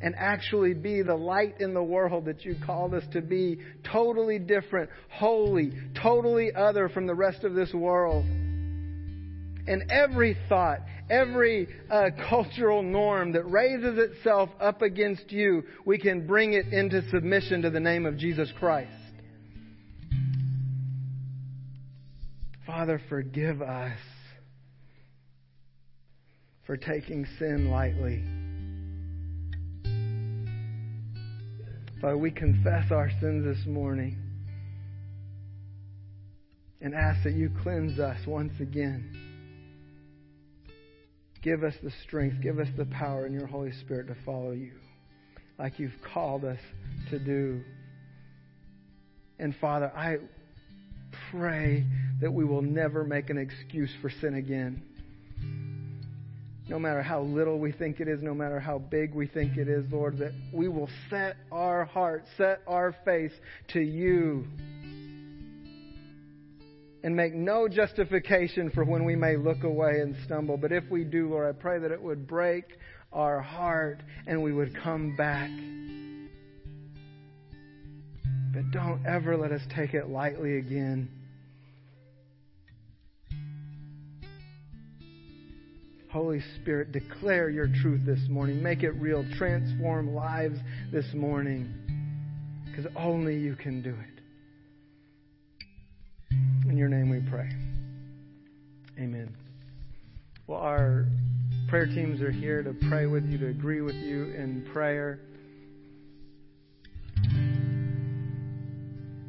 and 0.00 0.14
actually 0.16 0.74
be 0.74 1.02
the 1.02 1.16
light 1.16 1.60
in 1.60 1.74
the 1.74 1.82
world 1.82 2.26
that 2.26 2.44
you 2.44 2.54
called 2.64 2.94
us 2.94 3.04
to 3.12 3.20
be. 3.20 3.58
Totally 3.90 4.38
different, 4.38 4.90
holy, 5.10 5.72
totally 6.00 6.54
other 6.54 6.88
from 6.88 7.06
the 7.06 7.14
rest 7.14 7.42
of 7.42 7.54
this 7.54 7.72
world. 7.72 8.24
And 9.66 9.90
every 9.90 10.36
thought, 10.48 10.80
every 11.08 11.68
uh, 11.90 12.10
cultural 12.28 12.82
norm 12.82 13.32
that 13.32 13.44
raises 13.50 13.98
itself 13.98 14.50
up 14.60 14.82
against 14.82 15.32
you, 15.32 15.64
we 15.86 15.98
can 15.98 16.26
bring 16.26 16.52
it 16.52 16.66
into 16.66 17.08
submission 17.10 17.62
to 17.62 17.70
the 17.70 17.80
name 17.80 18.04
of 18.04 18.18
Jesus 18.18 18.50
Christ. 18.58 18.92
Father, 22.66 23.00
forgive 23.08 23.62
us 23.62 23.98
for 26.66 26.76
taking 26.76 27.26
sin 27.38 27.70
lightly. 27.70 28.24
Father, 32.00 32.18
we 32.18 32.30
confess 32.30 32.90
our 32.90 33.10
sins 33.20 33.44
this 33.44 33.66
morning 33.66 34.18
and 36.80 36.94
ask 36.94 37.22
that 37.24 37.32
you 37.32 37.50
cleanse 37.62 37.98
us 37.98 38.18
once 38.26 38.52
again. 38.60 39.33
Give 41.44 41.62
us 41.62 41.74
the 41.82 41.92
strength, 42.04 42.42
give 42.42 42.58
us 42.58 42.68
the 42.76 42.86
power 42.86 43.26
in 43.26 43.32
your 43.32 43.46
Holy 43.46 43.72
Spirit 43.72 44.08
to 44.08 44.16
follow 44.24 44.52
you 44.52 44.72
like 45.58 45.78
you've 45.78 45.92
called 46.12 46.44
us 46.44 46.58
to 47.10 47.18
do. 47.18 47.62
And 49.38 49.54
Father, 49.60 49.92
I 49.94 50.16
pray 51.30 51.86
that 52.20 52.32
we 52.32 52.44
will 52.44 52.62
never 52.62 53.04
make 53.04 53.30
an 53.30 53.38
excuse 53.38 53.90
for 54.00 54.10
sin 54.10 54.34
again 54.34 54.82
no 56.68 56.78
matter 56.78 57.02
how 57.02 57.20
little 57.20 57.58
we 57.58 57.72
think 57.72 58.00
it 58.00 58.08
is, 58.08 58.22
no 58.22 58.34
matter 58.34 58.58
how 58.58 58.78
big 58.78 59.14
we 59.14 59.26
think 59.26 59.56
it 59.58 59.68
is, 59.68 59.84
Lord, 59.90 60.18
that 60.18 60.32
we 60.52 60.68
will 60.68 60.88
set 61.10 61.36
our 61.52 61.84
heart, 61.84 62.24
set 62.38 62.62
our 62.66 62.94
face 63.04 63.32
to 63.68 63.80
you 63.80 64.46
and 67.04 67.14
make 67.14 67.34
no 67.34 67.68
justification 67.68 68.70
for 68.70 68.82
when 68.82 69.04
we 69.04 69.14
may 69.14 69.36
look 69.36 69.62
away 69.62 70.00
and 70.00 70.16
stumble. 70.24 70.56
But 70.56 70.72
if 70.72 70.84
we 70.90 71.04
do, 71.04 71.28
Lord, 71.28 71.54
I 71.54 71.60
pray 71.60 71.78
that 71.78 71.92
it 71.92 72.02
would 72.02 72.26
break 72.26 72.64
our 73.12 73.42
heart 73.42 74.02
and 74.26 74.42
we 74.42 74.54
would 74.54 74.74
come 74.82 75.14
back. 75.14 75.50
But 78.54 78.70
don't 78.70 79.04
ever 79.04 79.36
let 79.36 79.52
us 79.52 79.60
take 79.76 79.92
it 79.92 80.08
lightly 80.08 80.56
again. 80.56 81.10
Holy 86.10 86.40
Spirit, 86.62 86.92
declare 86.92 87.50
your 87.50 87.68
truth 87.82 88.06
this 88.06 88.20
morning. 88.30 88.62
Make 88.62 88.82
it 88.82 88.92
real. 88.92 89.26
Transform 89.36 90.14
lives 90.14 90.58
this 90.90 91.12
morning. 91.12 91.74
Because 92.64 92.90
only 92.96 93.36
you 93.36 93.56
can 93.56 93.82
do 93.82 93.90
it. 93.90 94.23
In 96.74 96.78
your 96.78 96.88
name 96.88 97.08
we 97.08 97.20
pray. 97.30 97.48
Amen. 98.98 99.36
Well, 100.48 100.58
our 100.58 101.06
prayer 101.68 101.86
teams 101.86 102.20
are 102.20 102.32
here 102.32 102.64
to 102.64 102.74
pray 102.88 103.06
with 103.06 103.24
you, 103.26 103.38
to 103.38 103.46
agree 103.46 103.80
with 103.80 103.94
you 103.94 104.24
in 104.32 104.68
prayer. 104.72 105.20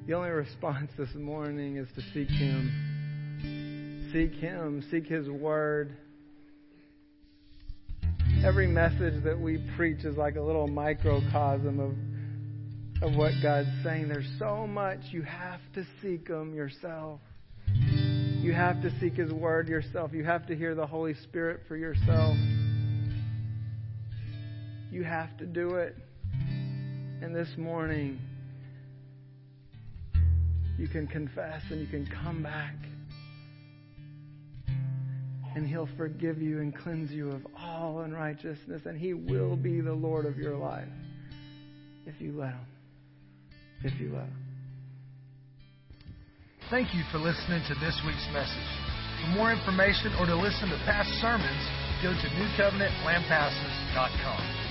The 0.08 0.14
only 0.16 0.32
response 0.32 0.90
this 0.98 1.14
morning 1.14 1.78
is 1.78 1.88
to 1.94 2.02
seek 2.16 2.30
Him. 2.30 4.10
Seek 4.12 4.34
Him. 4.40 4.84
Seek 4.90 5.06
His 5.06 5.30
Word 5.30 5.96
every 8.44 8.66
message 8.66 9.24
that 9.24 9.40
we 9.40 9.64
preach 9.78 10.04
is 10.04 10.18
like 10.18 10.36
a 10.36 10.42
little 10.42 10.68
microcosm 10.68 11.80
of 11.80 11.94
of 13.04 13.16
what 13.16 13.34
God's 13.44 13.70
saying. 13.84 14.08
There's 14.08 14.34
so 14.40 14.66
much 14.66 14.98
you 15.12 15.22
have 15.22 15.60
to 15.76 15.86
seek 16.02 16.28
Him 16.28 16.56
yourself. 16.56 17.20
You 18.46 18.54
have 18.54 18.80
to 18.84 18.92
seek 19.00 19.16
His 19.16 19.34
Word 19.34 19.68
yourself. 19.68 20.14
You 20.14 20.24
have 20.24 20.46
to 20.46 20.56
hear 20.56 20.76
the 20.76 20.86
Holy 20.86 21.16
Spirit 21.16 21.62
for 21.68 21.76
yourself. 21.76 22.38
You 24.92 25.04
have 25.04 25.36
to 25.40 25.48
do 25.48 25.78
it. 25.78 25.96
And 27.24 27.36
this 27.36 27.50
morning, 27.58 28.22
you 30.78 30.88
can 30.88 31.08
confess 31.08 31.64
and 31.72 31.82
you 31.82 31.88
can 31.88 32.06
come 32.06 32.44
back 32.44 32.76
and 35.56 35.66
He'll 35.68 35.90
forgive 35.98 36.40
you 36.40 36.60
and 36.60 36.78
cleanse 36.78 37.10
you 37.10 37.32
of 37.32 37.48
all 37.60 38.02
unrighteousness, 38.02 38.84
and 38.86 38.96
He 38.96 39.16
will 39.16 39.56
be 39.56 39.82
the 39.82 39.92
Lord 39.92 40.28
of 40.28 40.38
your 40.38 40.56
life 40.56 40.86
if 42.06 42.22
you 42.22 42.32
let 42.38 42.50
Him. 42.50 42.68
If 43.84 44.00
you 44.00 44.14
let 44.14 44.26
Him. 44.26 44.45
Thank 46.72 46.96
you 46.96 47.04
for 47.12 47.20
listening 47.20 47.62
to 47.68 47.76
this 47.76 47.94
week's 48.08 48.26
message. 48.34 48.58
For 49.22 49.28
more 49.38 49.54
information 49.54 50.16
or 50.20 50.26
to 50.26 50.36
listen 50.36 50.68
to 50.70 50.78
past 50.86 51.10
sermons, 51.22 51.62
go 52.02 52.10
to 52.10 52.28
newcovenantlampasas.com. 52.34 54.65